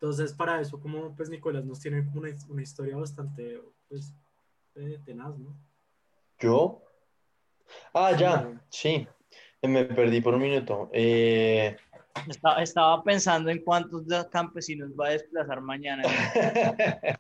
[0.02, 4.12] Entonces, para eso, como pues Nicolás nos tiene como una, una historia bastante, pues,
[4.74, 5.56] eh, tenaz, ¿no?
[6.40, 6.82] ¿Yo?
[7.94, 9.08] Ah, ya, sí.
[9.62, 10.90] Me perdí por un minuto.
[10.92, 11.78] Eh...
[12.28, 16.02] Estaba, estaba, pensando en cuántos campesinos va a desplazar mañana.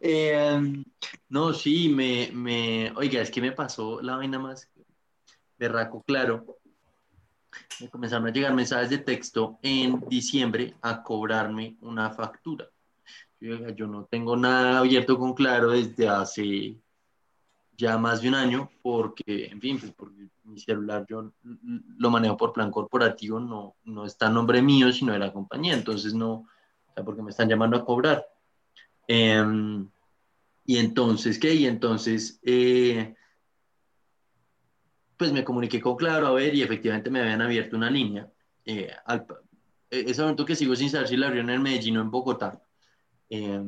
[0.00, 0.84] eh,
[1.30, 4.70] no, sí, me, me, oiga, es que me pasó la vaina más
[5.56, 6.55] berraco, claro.
[7.80, 12.68] Me comenzaron a llegar mensajes de texto en diciembre a cobrarme una factura.
[13.38, 16.76] Yo, yo no tengo nada abierto con Claro desde hace
[17.76, 22.36] ya más de un año porque, en fin, pues porque mi celular yo lo manejo
[22.36, 26.32] por plan corporativo, no, no está a nombre mío, sino de la compañía, entonces no,
[26.32, 28.24] o sea, porque me están llamando a cobrar.
[29.08, 29.44] Eh,
[30.64, 31.54] y entonces, ¿qué?
[31.54, 33.14] Y entonces, eh,
[35.16, 38.30] pues me comuniqué con Claro, a ver, y efectivamente me habían abierto una línea.
[38.64, 39.26] Eh, al,
[39.90, 42.60] ese momento que sigo sin saber si la abrieron en Medellín o en Bogotá.
[43.30, 43.62] Eh,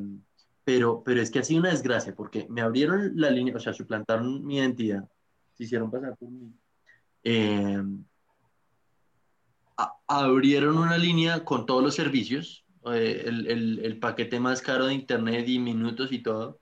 [0.64, 3.72] pero, pero es que ha sido una desgracia, porque me abrieron la línea, o sea,
[3.72, 5.08] suplantaron mi identidad,
[5.54, 6.52] se hicieron pasar por mí.
[7.24, 7.82] Eh,
[9.78, 14.86] a, abrieron una línea con todos los servicios, eh, el, el, el, paquete más caro
[14.86, 16.60] de internet y minutos y todo.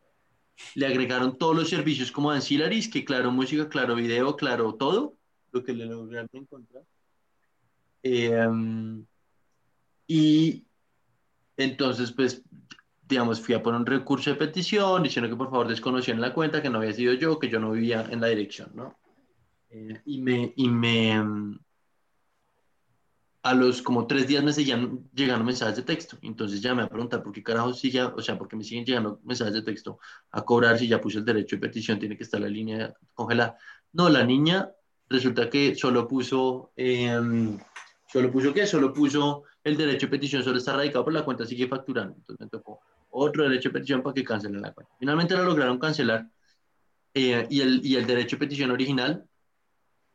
[0.75, 5.15] Le agregaron todos los servicios como ancillaries, que claro, música, claro, video, claro, todo,
[5.53, 6.85] lo que le lograron encontrar.
[8.03, 8.49] Eh,
[10.07, 10.65] y
[11.57, 12.43] entonces, pues,
[13.09, 16.63] digamos, fui a poner un recurso de petición diciendo que por favor desconocían la cuenta,
[16.63, 18.97] que no había sido yo, que yo no vivía en la dirección, ¿no?
[19.71, 21.59] Eh, y me, y me,
[23.47, 26.89] a los como tres días me seguían llegando mensajes de texto, entonces ya me a
[26.89, 30.01] preguntar por qué carajo sigue, o sea, por qué me siguen llegando mensajes de texto
[30.33, 33.57] a cobrar si ya puse el derecho de petición, tiene que estar la línea congelada.
[33.93, 34.73] No, la niña
[35.09, 37.57] resulta que solo puso, eh,
[38.13, 41.47] solo puso qué, solo puso el derecho de petición, solo está radicado por la cuenta,
[41.47, 42.81] sigue facturando, entonces me tocó
[43.11, 44.93] otro derecho de petición para que cancelen la cuenta.
[44.99, 46.29] Finalmente lo lograron cancelar
[47.15, 49.25] eh, y, el, y el derecho de petición original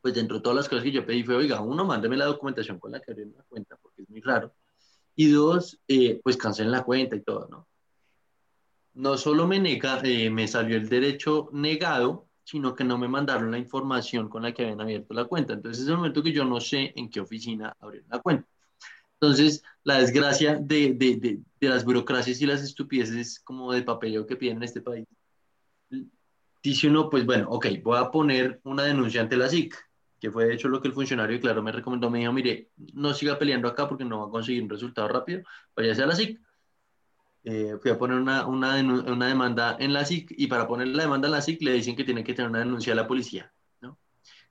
[0.02, 2.80] pues dentro de todas las cosas que yo pedí fue, oiga, uno, mándeme la documentación
[2.80, 4.54] con la que abrieron la cuenta, porque es muy raro.
[5.16, 7.68] Y dos, eh, pues cancelen la cuenta y todo, ¿no?
[8.93, 13.52] No solo me, nega, eh, me salió el derecho negado, sino que no me mandaron
[13.52, 15.54] la información con la que habían abierto la cuenta.
[15.54, 18.47] Entonces es el momento que yo no sé en qué oficina abrieron la cuenta.
[19.22, 24.26] Entonces, la desgracia de, de, de, de las burocracias y las estupideces como de papeleo
[24.26, 25.06] que piden en este país.
[26.64, 29.76] Dice uno, pues bueno, ok, voy a poner una denuncia ante la SIC,
[30.22, 33.11] que fue de hecho lo que el funcionario, claro, me recomendó, me dijo, mire, no
[33.11, 35.41] siga peleando acá porque no va a conseguir un resultado rápido,
[35.76, 36.39] váyase a la SIC.
[37.43, 41.03] Eh, fui a poner una, una, una, demanda en la SIC y para poner la
[41.03, 43.51] demanda en la SIC le dicen que tiene que tener una denuncia a la policía.
[43.82, 43.97] ¿no?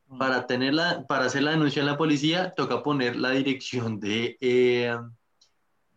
[0.09, 0.19] Mm.
[0.19, 4.99] Para, tenerla, para hacer la denuncia en la policía toca poner la dirección de, eh,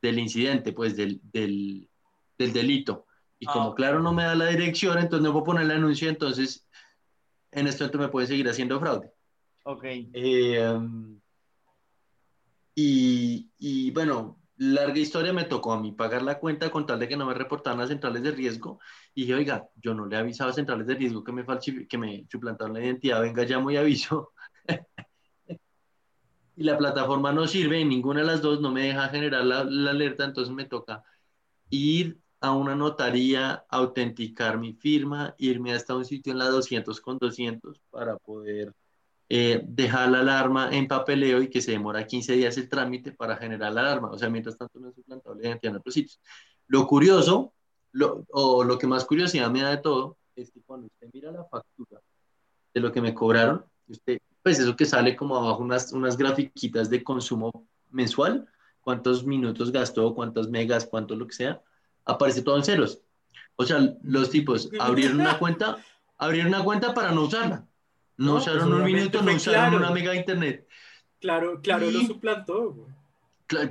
[0.04, 1.90] del incidente, pues del, del,
[2.38, 3.08] del delito.
[3.40, 6.10] Y como ah, claro no me da la dirección, entonces no puedo poner la denuncia,
[6.10, 6.68] entonces
[7.50, 9.12] en este momento me pueden seguir haciendo fraude.
[9.64, 9.84] Ok.
[9.86, 10.80] Eh,
[12.76, 17.08] y, y bueno, larga historia, me tocó a mí pagar la cuenta con tal de
[17.08, 18.80] que no me reportaran las centrales de riesgo.
[19.14, 21.46] Y dije, oiga, yo no le he avisado a centrales de riesgo que me,
[21.88, 24.34] que me suplantaron la identidad, venga, llamo y aviso.
[26.56, 29.92] y la plataforma no sirve, ninguna de las dos no me deja generar la, la,
[29.92, 31.04] alerta, entonces me toca
[31.70, 37.18] ir a una notaría, autenticar mi firma, irme hasta un sitio en la 200 con
[37.18, 38.74] 200 para poder
[39.36, 43.36] eh, dejar la alarma en papeleo y que se demora 15 días el trámite para
[43.36, 44.12] generar la alarma.
[44.12, 44.96] O sea, mientras tanto no es
[45.42, 46.22] identidad en otros sitios.
[46.68, 47.52] Lo curioso,
[47.94, 51.32] lo, o lo que más curiosidad me da de todo, es que cuando usted mira
[51.32, 52.00] la factura
[52.76, 56.92] de lo que me cobraron, usted, pues eso que sale como abajo unas, unas grafiquitas
[56.92, 58.48] de consumo mensual,
[58.82, 61.60] cuántos minutos gastó, cuántos megas, cuánto lo que sea,
[62.06, 63.02] aparece todo en ceros.
[63.56, 65.84] O sea, los tipos abrieron una cuenta,
[66.20, 67.68] abrieron una cuenta para no usarla.
[68.18, 70.68] No, usaron pues un minuto, no usaron una mega internet.
[71.20, 72.88] Claro, claro, lo suplantó.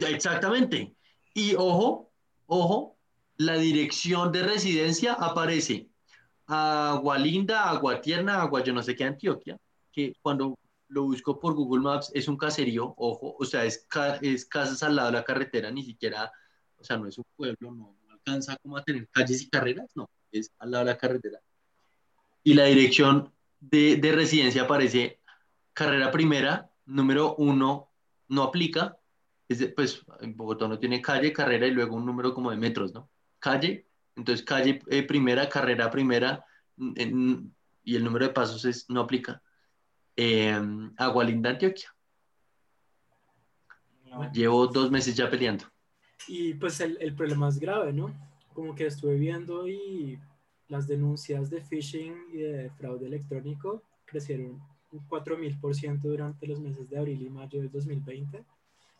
[0.09, 0.95] Exactamente.
[1.35, 2.11] Y ojo,
[2.47, 2.97] ojo,
[3.37, 5.89] la dirección de residencia aparece
[6.47, 9.57] Agua Linda, Agua Tierna, Agua yo no sé qué Antioquia,
[9.91, 13.87] que cuando lo busco por Google Maps es un caserío, ojo, o sea, es,
[14.21, 16.31] es casas al lado de la carretera, ni siquiera,
[16.77, 19.91] o sea, no es un pueblo, no, no alcanza como a tener calles y carreras,
[19.95, 21.41] no, es al lado de la carretera.
[22.45, 23.33] Y la dirección
[23.63, 25.21] de, de residencia aparece
[25.73, 27.89] carrera primera, número uno
[28.29, 28.97] no aplica,
[29.49, 32.93] es pues en Bogotá no tiene calle, carrera y luego un número como de metros,
[32.93, 33.09] ¿no?
[33.39, 33.87] Calle,
[34.17, 36.45] entonces calle eh, primera, carrera primera
[36.97, 37.55] en,
[37.85, 39.43] y el número de pasos es, no aplica.
[40.17, 40.61] Eh,
[40.97, 41.95] Agualinda, Antioquia.
[44.33, 45.65] Llevo dos meses ya peleando.
[46.29, 48.15] Y pues el, el problema es grave, ¿no?
[48.53, 50.19] Como que estuve viendo y
[50.73, 54.59] las denuncias de phishing y de fraude electrónico crecieron
[54.91, 58.43] un 4.000% durante los meses de abril y mayo del 2020.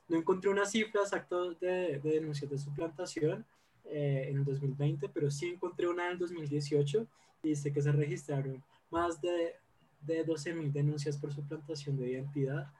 [0.09, 3.47] No encontré una cifra exacta de, de denuncias de suplantación
[3.87, 7.07] eh, en el 2020, pero sí encontré una en el 2018
[7.43, 9.55] y dice que se registraron más de,
[10.03, 12.71] de 12.000 denuncias por suplantación de identidad.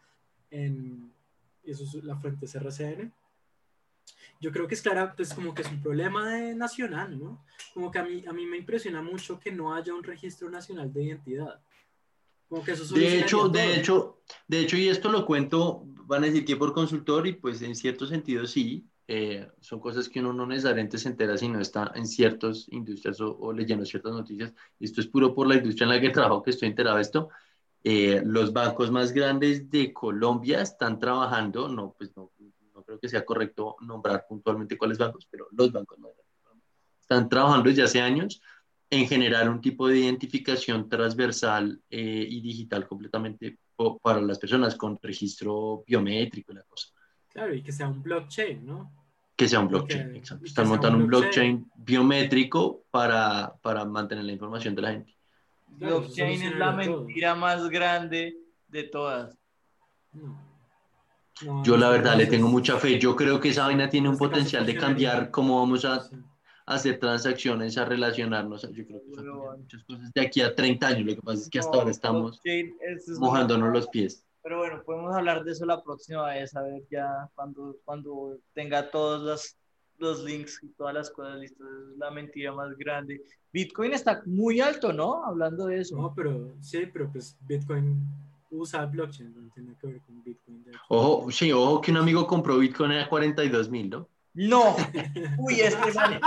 [0.51, 1.11] En,
[1.65, 3.11] eso es la fuente CRCN
[4.41, 7.45] yo creo que es clara, pues como que es un problema de nacional, ¿no?
[7.73, 10.93] Como que a mí, a mí me impresiona mucho que no haya un registro nacional
[10.93, 11.61] de identidad.
[12.49, 16.27] Como que eso de hecho, de hecho, de hecho, y esto lo cuento, van a
[16.27, 20.33] decir que por consultor, y pues en cierto sentido sí, eh, son cosas que uno
[20.33, 24.53] no necesariamente se entera si no está en ciertas industrias o, o, leyendo ciertas noticias.
[24.81, 27.29] Esto es puro por la industria en la que trabajo que estoy enterado de esto.
[27.85, 32.31] Eh, los bancos más grandes de Colombia están trabajando, no, pues no,
[32.93, 35.99] creo que sea correcto nombrar puntualmente cuáles bancos, pero los bancos
[37.01, 38.43] están trabajando desde hace años
[38.91, 43.59] en generar un tipo de identificación transversal eh, y digital completamente
[44.03, 46.89] para las personas con registro biométrico y la cosa.
[47.29, 48.93] Claro, y que sea un blockchain, ¿no?
[49.35, 50.45] Que sea un blockchain, exacto.
[50.45, 55.17] Están montando un blockchain, biométrico para, para, mantener la información de la gente.
[55.67, 58.37] blockchain es la mentira más grande
[58.69, 59.37] de todas.
[60.13, 60.52] No
[61.65, 62.99] yo la verdad le tengo mucha fe.
[62.99, 66.09] Yo creo que esa vaina tiene un potencial de cambiar cómo vamos a
[66.67, 68.63] hacer transacciones, a relacionarnos.
[68.73, 71.07] Yo creo que son muchas cosas de aquí a 30 años.
[71.07, 72.41] Lo que pasa es que hasta ahora estamos
[73.19, 74.25] mojándonos los pies.
[74.43, 78.91] Pero bueno, podemos hablar de eso la próxima vez, a ver ya cuando, cuando tenga
[78.91, 79.57] todos los,
[79.99, 81.67] los links y todas las cosas listas.
[81.93, 83.23] Es la mentira más grande.
[83.53, 85.25] Bitcoin está muy alto, ¿no?
[85.25, 85.97] Hablando de eso.
[85.97, 88.05] No, pero sí, pero pues Bitcoin
[88.53, 90.65] usa blockchain, no tiene que ver con Bitcoin.
[90.89, 94.09] Ojo, sí, ojo que un amigo compró Bitcoin a 42 mil, ¿no?
[94.35, 94.75] No,
[95.39, 96.21] uy, ese man,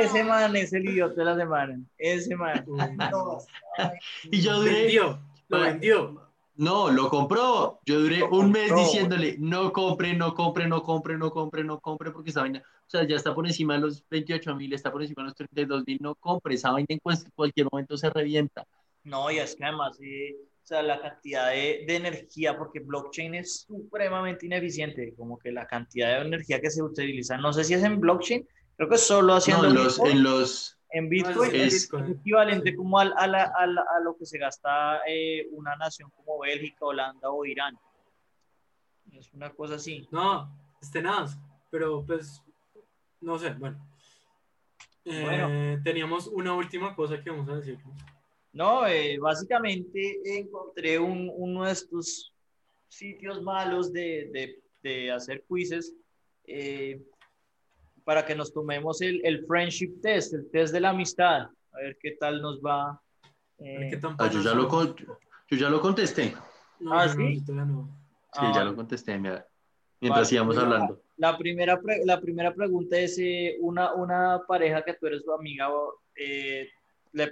[0.00, 2.64] ese man es el idiota de la semana, ese man.
[4.30, 5.18] y yo duré, vendió,
[5.48, 6.22] lo vendió.
[6.54, 7.80] No, lo compró.
[7.86, 12.10] Yo duré un mes diciéndole, no compre, no compre, no compre, no compre, no compre,
[12.10, 15.02] porque esa vaina, o sea, ya está por encima de los 28 mil, está por
[15.02, 18.64] encima de los 32 mil, no compre, esa vaina en cual- cualquier momento se revienta.
[19.02, 23.34] No, y es que además, eh, o sea, la cantidad de, de energía, porque blockchain
[23.34, 27.74] es supremamente ineficiente, como que la cantidad de energía que se utiliza, no sé si
[27.74, 28.46] es en blockchain,
[28.76, 32.76] creo que solo haciendo No, en los, Bitcoin, en los, en Bitcoin es, es- equivalente
[32.76, 36.38] como al- a, la- a la- a lo que se gasta eh, una nación como
[36.38, 37.76] Bélgica, Holanda o Irán.
[39.12, 40.06] Es una cosa así.
[40.12, 40.48] No,
[40.80, 41.36] es tenaz,
[41.70, 42.40] pero pues,
[43.20, 43.84] no sé, bueno.
[45.04, 45.82] Eh, Bueno.
[45.82, 47.78] Teníamos una última cosa que vamos a decir.
[48.52, 52.32] No, eh, básicamente encontré un- uno de estos
[52.88, 55.94] sitios malos de, de- de hacer quizzes
[56.46, 57.00] eh,
[58.04, 61.42] para que nos tomemos el, el friendship test, el test de la amistad,
[61.72, 62.90] a ver qué tal nos va.
[62.90, 63.00] A
[63.58, 64.68] eh, ver qué tan ah, yo, ya lo,
[65.48, 66.34] yo ya lo contesté.
[66.80, 67.44] No, Ah, no, ¿sí?
[67.46, 67.88] todavía no.
[68.34, 69.46] Sí, ah, ya lo contesté, mira,
[70.00, 70.66] mientras Vale, íbamos mira.
[70.66, 71.02] hablando.
[71.16, 75.32] La primera, pre- la primera pregunta es, eh, una, una pareja que tú eres su
[75.32, 75.68] amiga,
[76.16, 76.68] eh,
[77.12, 77.30] le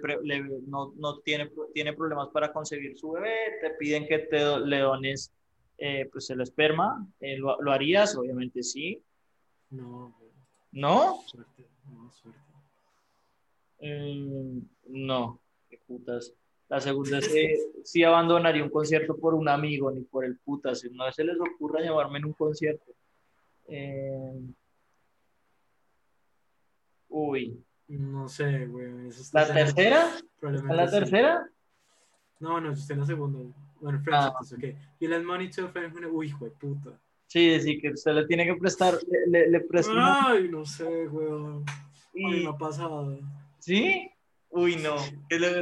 [0.67, 4.79] no, no tiene, tiene problemas para concebir su bebé, te piden que te do- le
[4.81, 5.33] dones
[5.79, 8.15] eh, pues el esperma, eh, ¿lo, lo harías?
[8.17, 9.03] Obviamente sí.
[9.71, 10.15] No,
[10.73, 11.21] ¿No?
[11.27, 12.41] suerte, no, suerte.
[13.81, 14.59] Mm,
[14.89, 16.33] no, qué putas.
[16.69, 20.85] La segunda es que sí abandonaría un concierto por un amigo, ni por el putas.
[20.93, 22.93] No se les ocurra llamarme en un concierto.
[23.69, 24.35] Eh,
[27.09, 27.61] Uy,
[27.99, 29.09] No sé, güey.
[29.09, 30.05] eso está ¿la tercera?
[30.15, 30.93] ¿Está Probablemente en la sí.
[30.99, 31.51] tercera?
[32.39, 33.39] No, no, yo estoy en la segunda.
[33.81, 34.33] Bueno, Ah.
[34.39, 34.95] friendship, test, ok.
[35.01, 36.99] Y el money to a friend, who- uy, hijo de puta.
[37.27, 40.65] Sí, sí, que usted le tiene que prestar, le, le, le presta una- Ay, no
[40.65, 41.29] sé, güey.
[42.15, 43.19] Ay, y- me ha pasado.
[43.59, 44.11] ¿Sí?
[44.51, 44.97] Uy, no.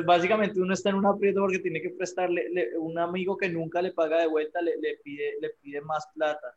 [0.04, 3.82] Básicamente uno está en un aprieto porque tiene que prestarle, le- un amigo que nunca
[3.82, 6.56] le paga de vuelta le, le pide, le pide más plata.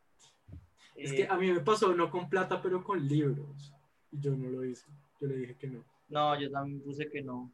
[0.96, 3.74] Es Eh, que a mí me pasó no con plata, pero con libros.
[4.12, 4.86] Y yo no lo hice.
[5.22, 5.84] Yo le dije que no.
[6.10, 7.50] No, yo también puse que no.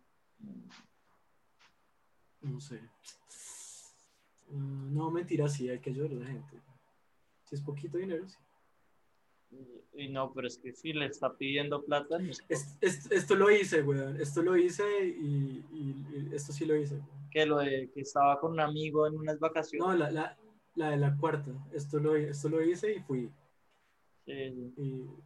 [2.41, 2.79] No sé.
[4.49, 4.53] Ah,
[4.89, 6.57] no, mentira, sí, hay que ayudar a la gente.
[7.43, 8.37] Si es poquito dinero, sí.
[9.93, 13.35] Y no, pero es que si le está pidiendo plata, no es Es- es- esto
[13.35, 14.19] lo hice, weón.
[14.19, 16.95] Esto lo hice y, y- y esto sí lo hice.
[16.95, 17.17] weón.
[17.29, 19.85] que lo de que estaba con un amigo en unas vacaciones.
[19.87, 20.37] No, la, la,
[20.75, 21.51] la de la cuarta.
[21.73, 23.29] Esto lo, esto lo hice y fui.
[24.25, 24.73] Sí, sí.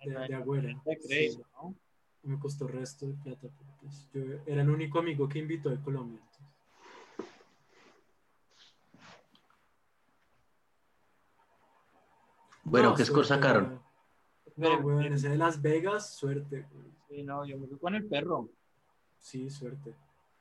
[0.01, 0.75] Y de, de.
[0.85, 1.75] De crédito, ¿no?
[2.23, 3.47] Me costó resto de plata.
[3.57, 6.19] pero pues yo era el único amigo que invitó de Colombia.
[6.21, 6.41] entonces.
[12.63, 13.81] Bueno, No, ¿qué score sacaron?
[14.55, 16.65] No, weón, ese de Las Vegas, suerte.
[16.73, 16.91] weón.
[17.09, 18.47] Sí, no, yo me fui con el perro.
[19.19, 19.93] Sí, suerte.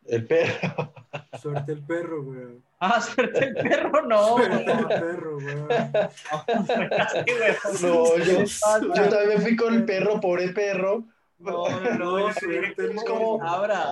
[0.06, 0.92] El perro.
[1.40, 2.62] Suerte el perro, weón.
[2.78, 4.36] Ah, suerte el perro, no.
[4.36, 5.68] Suerte el perro, weón.
[7.82, 11.04] No, yo, yo también me fui con el perro, pobre perro.
[11.44, 13.40] No, no, no, No, suerte Es como-.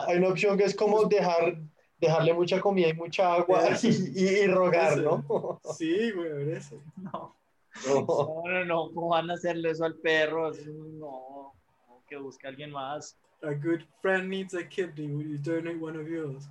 [0.06, 1.56] Hay una opción que es como dejar,
[1.98, 5.60] dejarle mucha comida y mucha agua y, y- y rogar, ¿no?
[5.76, 6.80] Sí, weón, eso.
[6.96, 7.34] No,
[7.86, 8.06] No.
[8.06, 10.50] no, no, no, ¿cómo van a hacerle eso al perro?
[10.50, 11.54] Eso No,
[11.88, 13.16] no, que busque a alguien más.
[13.42, 15.06] A good friend needs a kidney.
[15.08, 16.48] Will you donate one of yours?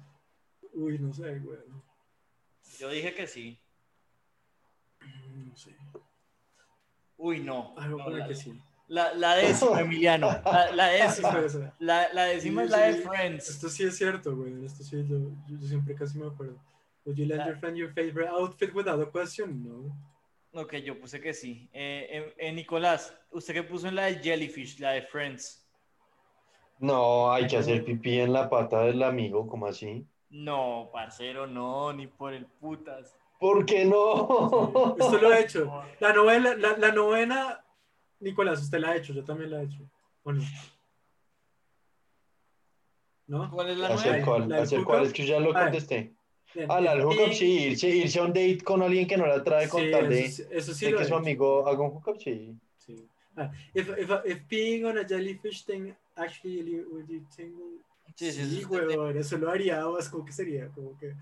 [0.73, 1.83] Uy, no sé, weón.
[2.79, 3.59] Yo dije que sí.
[5.45, 5.75] No sé.
[7.17, 7.73] Uy, no.
[7.77, 8.61] Ah, voy a No, que sí.
[8.87, 10.27] La, la décima, Emiliano.
[10.45, 11.41] La, la décima.
[11.79, 12.93] La, la décima Sí, es la de.
[13.01, 13.49] Friends.
[13.49, 14.65] Esto sí es cierto, güey.
[14.65, 16.55] Esto sí lo, yo, yo siempre casi me acuerdo.
[17.05, 17.47] Would you let Ah.
[17.47, 19.63] your friend your favorite outfit without a question?
[19.63, 19.95] No.
[20.61, 21.69] Ok, yo puse que sí.
[21.73, 25.63] Eh, eh, eh, Nicolás, ¿usted qué puso en la de Jellyfish, la de Friends?
[26.79, 30.05] No, hay que hacer pipí en la pata del amigo, ¿cómo así?
[30.29, 33.15] No, parcero, no, ni por el putas.
[33.39, 34.95] ¿Por qué no?
[34.99, 35.71] Esto lo he hecho.
[35.99, 37.63] La novela, la, la novena,
[38.19, 39.89] Nicolás, usted la ha hecho, yo también la he hecho.
[40.23, 40.41] Bueno.
[43.27, 43.49] ¿No?
[43.51, 44.25] ¿Cuál es la ¿Hacer nueva?
[44.25, 44.49] cuál?
[44.49, 45.05] ¿La del ¿Hacer cuál?
[45.05, 45.63] Es que yo ya lo Ah.
[45.63, 46.13] contesté.
[46.55, 46.71] Bien.
[46.71, 49.27] Ah, la del hookup, Y- sí, irse, irse a un date con alguien que no
[49.27, 51.81] la trae con Sí, tal de, eso, eso sí de lo que su amigo haga
[51.81, 52.57] un hookup, sí.
[52.77, 53.07] Sí.
[53.35, 57.79] Ah, if, if, if peeing on a jellyfish thing actually would you tingle?
[58.15, 61.13] Sí, sí, Sí, sí, huevón, eso lo haría, más como que sería, como que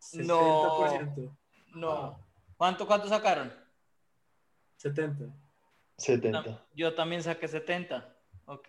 [0.00, 1.30] 70%.
[1.74, 1.80] No.
[1.80, 2.18] No.
[2.56, 3.52] ¿Cuánto, cuánto sacaron?
[4.78, 5.26] 70.
[6.00, 6.66] 70.
[6.74, 8.16] Yo también saqué 70.
[8.46, 8.68] Ok.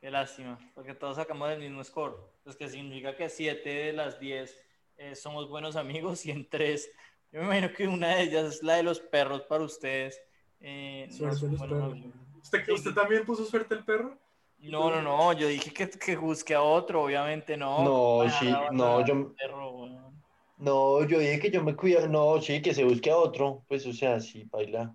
[0.00, 0.58] Qué lástima.
[0.74, 2.16] Porque todos sacamos el mismo score.
[2.44, 4.56] Pues que significa que 7 de las 10
[4.98, 6.90] eh, somos buenos amigos y en 3.
[7.32, 10.20] Yo me imagino que una de ellas es la de los perros para ustedes.
[10.60, 11.96] Eh, no los perros.
[12.42, 14.16] ¿Usted, ¿Usted también puso suerte el perro?
[14.58, 15.32] No, no, no.
[15.32, 17.02] Yo dije que, que busque a otro.
[17.02, 17.82] Obviamente no.
[17.82, 20.16] No, sí, no, yo- perro, weón.
[20.58, 22.08] No, yo dije que yo me cuido.
[22.08, 23.64] No, sí, que se busque a otro.
[23.68, 24.94] Pues, o sea, sí, baila.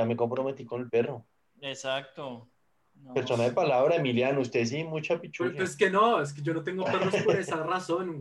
[0.00, 1.24] Ya me comprometí con el perro.
[1.60, 2.48] Exacto.
[2.94, 3.14] No.
[3.14, 5.56] Persona de palabra, Emiliano, usted sí, mucha Pero pichulla.
[5.56, 8.16] pues que no, es que yo no tengo perros por esa razón,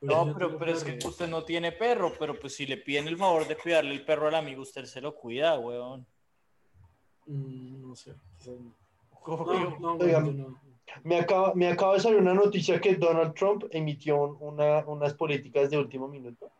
[0.00, 3.08] eso No, pero, pero es que usted no tiene perro, pero pues si le piden
[3.08, 6.06] el favor de cuidarle el perro al amigo, usted se lo cuida, weón.
[7.26, 8.14] Mm, no sé.
[8.46, 8.74] no.
[9.78, 10.60] No, no.
[11.02, 15.14] Me acaba, me acaba de salir una noticia que Donald Trump emitió un- una, unas
[15.14, 16.50] políticas de último minuto.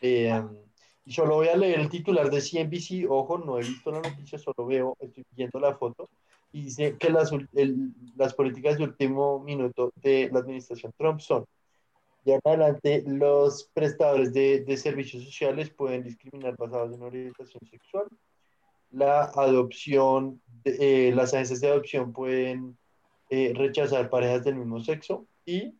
[0.00, 0.32] Eh,
[1.06, 3.08] y solo voy a leer el titular de CNBC.
[3.08, 6.10] Ojo, no he visto la noticia, solo veo, estoy viendo la foto.
[6.52, 7.30] Y dice que las,
[8.16, 11.46] las políticas de último minuto de la administración Trump son,
[12.24, 18.06] de ahora adelante, los prestadores de, de servicios sociales pueden discriminar basados en orientación sexual.
[18.90, 22.76] La adopción, eh, las agencias de adopción pueden
[23.30, 25.74] eh, rechazar parejas del mismo sexo y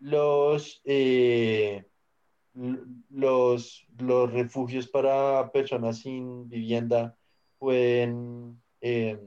[0.00, 1.84] los, eh,
[3.10, 7.16] los, los refugios para personas sin vivienda
[7.58, 9.18] pueden eh,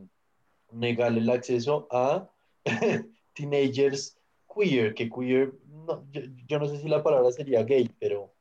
[0.71, 2.29] negar el acceso a
[3.33, 4.17] teenagers
[4.53, 8.33] queer, que queer, no, yo, yo no sé si la palabra sería gay, pero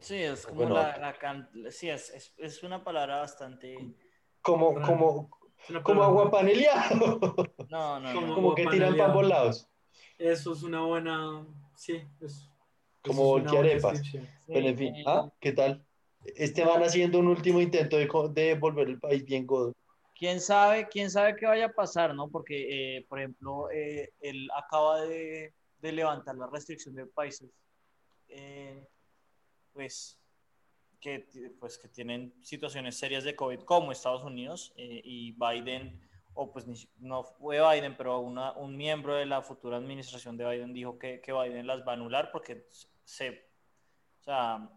[0.00, 3.76] Sí, es como Bueno, la, la can- sí, es, es, es una palabra bastante...
[4.42, 7.20] como, como, como palabra- agua paneleado,
[7.68, 8.34] No, no, Como- no.
[8.34, 9.68] como que tiran para ambos lados.
[10.18, 11.46] Eso es una buena.
[11.76, 12.50] Sí, es.
[13.06, 14.28] Como es descripción.
[14.46, 15.84] Pero en fin, ah, ¿qué tal?
[16.24, 19.72] Este van haciendo un último intento de, de volver el país bien godo.
[20.18, 22.28] quién sabe, quién sabe qué vaya a pasar, ¿no?
[22.28, 27.50] Porque, eh, por ejemplo, eh, él acaba de, de levantar la restricción de países,
[28.28, 28.86] eh,
[29.72, 30.18] pues,
[31.00, 31.28] que,
[31.60, 36.00] pues, que tienen situaciones serias de COVID, como Estados Unidos, eh, y Biden,
[36.34, 36.66] o pues
[36.98, 41.20] no fue Biden, pero una- un miembro de la futura administración de Biden dijo que,
[41.20, 42.66] que Biden las va a anular porque
[43.06, 43.30] se,
[44.20, 44.68] o sea,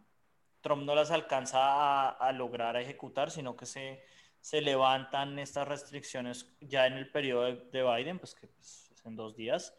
[0.61, 4.01] Trump no las alcanza a, a lograr a ejecutar, sino que se,
[4.39, 9.05] se levantan estas restricciones ya en el periodo de, de Biden, pues que pues, es
[9.05, 9.75] en dos días.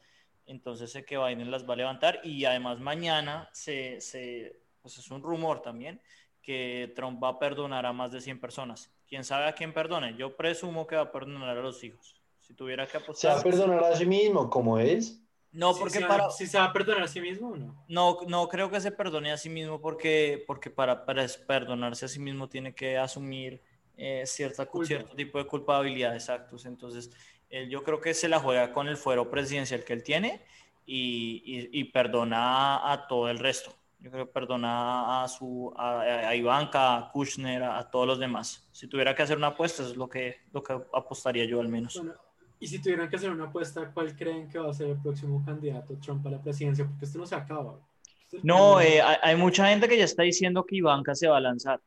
[0.47, 5.11] Entonces sé que Biden las va a levantar y además mañana se, se, pues es
[5.11, 6.03] un rumor también
[6.43, 8.91] que Trump va a perdonar a más de 100 personas.
[9.07, 10.17] ¿Quién sabe a quién perdone?
[10.17, 12.21] Yo presumo que va a perdonar a los hijos.
[12.41, 13.39] Si tuviera que Se va apostar.
[13.39, 15.23] a perdonar a sí mismo, como es.
[15.53, 16.31] No, porque sí, para...
[16.31, 17.85] ¿sí se va a perdonar a sí mismo o no?
[17.89, 22.09] No, no creo que se perdone a sí mismo porque, porque para, para perdonarse a
[22.09, 23.61] sí mismo tiene que asumir
[23.97, 24.87] eh, cierta, Culpa.
[24.87, 26.67] cierto tipo de culpabilidad, exactos.
[26.67, 27.11] Entonces,
[27.51, 30.45] él, yo creo que se la juega con el fuero presidencial que él tiene
[30.87, 33.75] y, y- y perdona a, a todo el resto.
[33.99, 38.19] Yo creo que perdona a, su, a, a Ivanka, a Kushner, a, a todos los
[38.19, 38.67] demás.
[38.73, 41.69] Si tuviera que hacer una apuesta, eso es lo que, lo que apostaría yo al
[41.69, 41.97] menos.
[41.99, 42.15] Bueno,
[42.61, 45.43] y si tuvieran que hacer una apuesta, ¿cuál creen que va a ser el próximo
[45.45, 46.87] candidato Trump a la presidencia?
[46.87, 47.81] Porque esto no se acaba.
[48.31, 51.41] Es- No, eh, hay, mucha gente que ya está diciendo que Ivanka se va a
[51.41, 51.81] lanzar.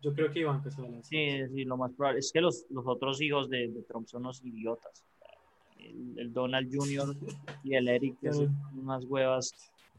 [0.00, 1.04] Yo creo que que se va a lanzar.
[1.04, 4.22] Sí, sí, lo más probable es que los, los otros hijos de, de Trump son
[4.22, 5.04] unos idiotas.
[5.78, 7.16] El, el Donald Jr.
[7.64, 9.52] y el Eric, que son unas huevas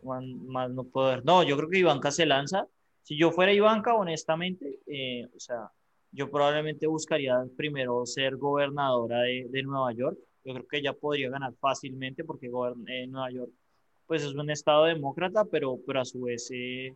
[0.03, 1.25] más no poder.
[1.25, 2.65] No, yo creo que Ivanka se lanza.
[3.03, 5.69] Si yo fuera Ivanka, honestamente, eh, o sea,
[6.12, 10.18] yo probablemente buscaría primero ser gobernadora de, de Nueva York.
[10.43, 13.51] Yo creo que ella podría ganar fácilmente porque eh, Nueva York,
[14.07, 16.93] pues es un estado demócrata, pero, pero a su vez, eh,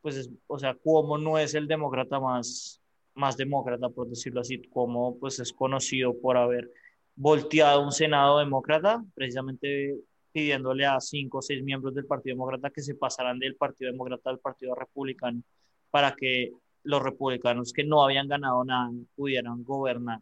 [0.00, 2.80] pues es, o sea, Cuomo no es el demócrata más,
[3.14, 4.58] más demócrata, por decirlo así.
[4.68, 6.70] Cuomo, pues es conocido por haber
[7.14, 9.98] volteado un Senado demócrata, precisamente
[10.32, 14.30] pidiéndole a cinco o seis miembros del Partido Demócrata que se pasaran del Partido Demócrata
[14.30, 15.42] al Partido Republicano
[15.90, 16.52] para que
[16.86, 20.20] los republicanos que no habían ganado nada pudieran gobernar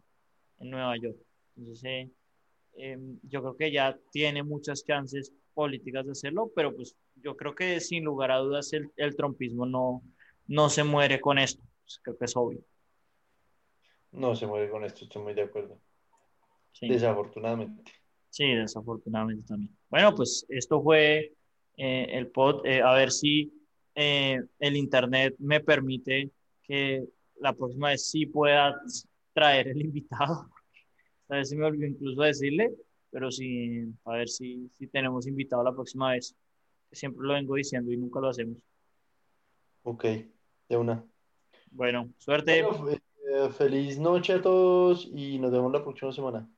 [0.59, 1.17] en Nueva York.
[1.55, 2.09] Entonces, eh,
[2.77, 7.55] eh, yo creo que ya tiene muchas chances políticas de hacerlo, pero pues yo creo
[7.55, 10.03] que sin lugar a dudas el, el trompismo no,
[10.47, 11.63] no se muere con esto.
[11.83, 12.59] Pues, creo que es obvio.
[14.11, 15.79] No se muere con esto, estoy muy de acuerdo.
[16.71, 16.87] Sí.
[16.87, 17.91] Desafortunadamente.
[18.29, 19.75] Sí, desafortunadamente también.
[19.89, 21.33] Bueno, pues esto fue
[21.77, 22.65] eh, el pod.
[22.65, 23.53] Eh, a ver si
[23.95, 26.31] eh, el internet me permite
[26.67, 27.05] que
[27.39, 28.79] la próxima vez sí pueda
[29.33, 30.49] traer el invitado.
[31.29, 32.71] A si me olvidó incluso decirle,
[33.09, 36.35] pero sí, a ver si, si tenemos invitado la próxima vez.
[36.91, 38.57] Siempre lo vengo diciendo y nunca lo hacemos.
[39.83, 40.05] Ok,
[40.69, 41.03] de una.
[41.71, 42.63] Bueno, suerte.
[42.63, 46.49] Bueno, eh, feliz noche a todos y nos vemos la próxima semana.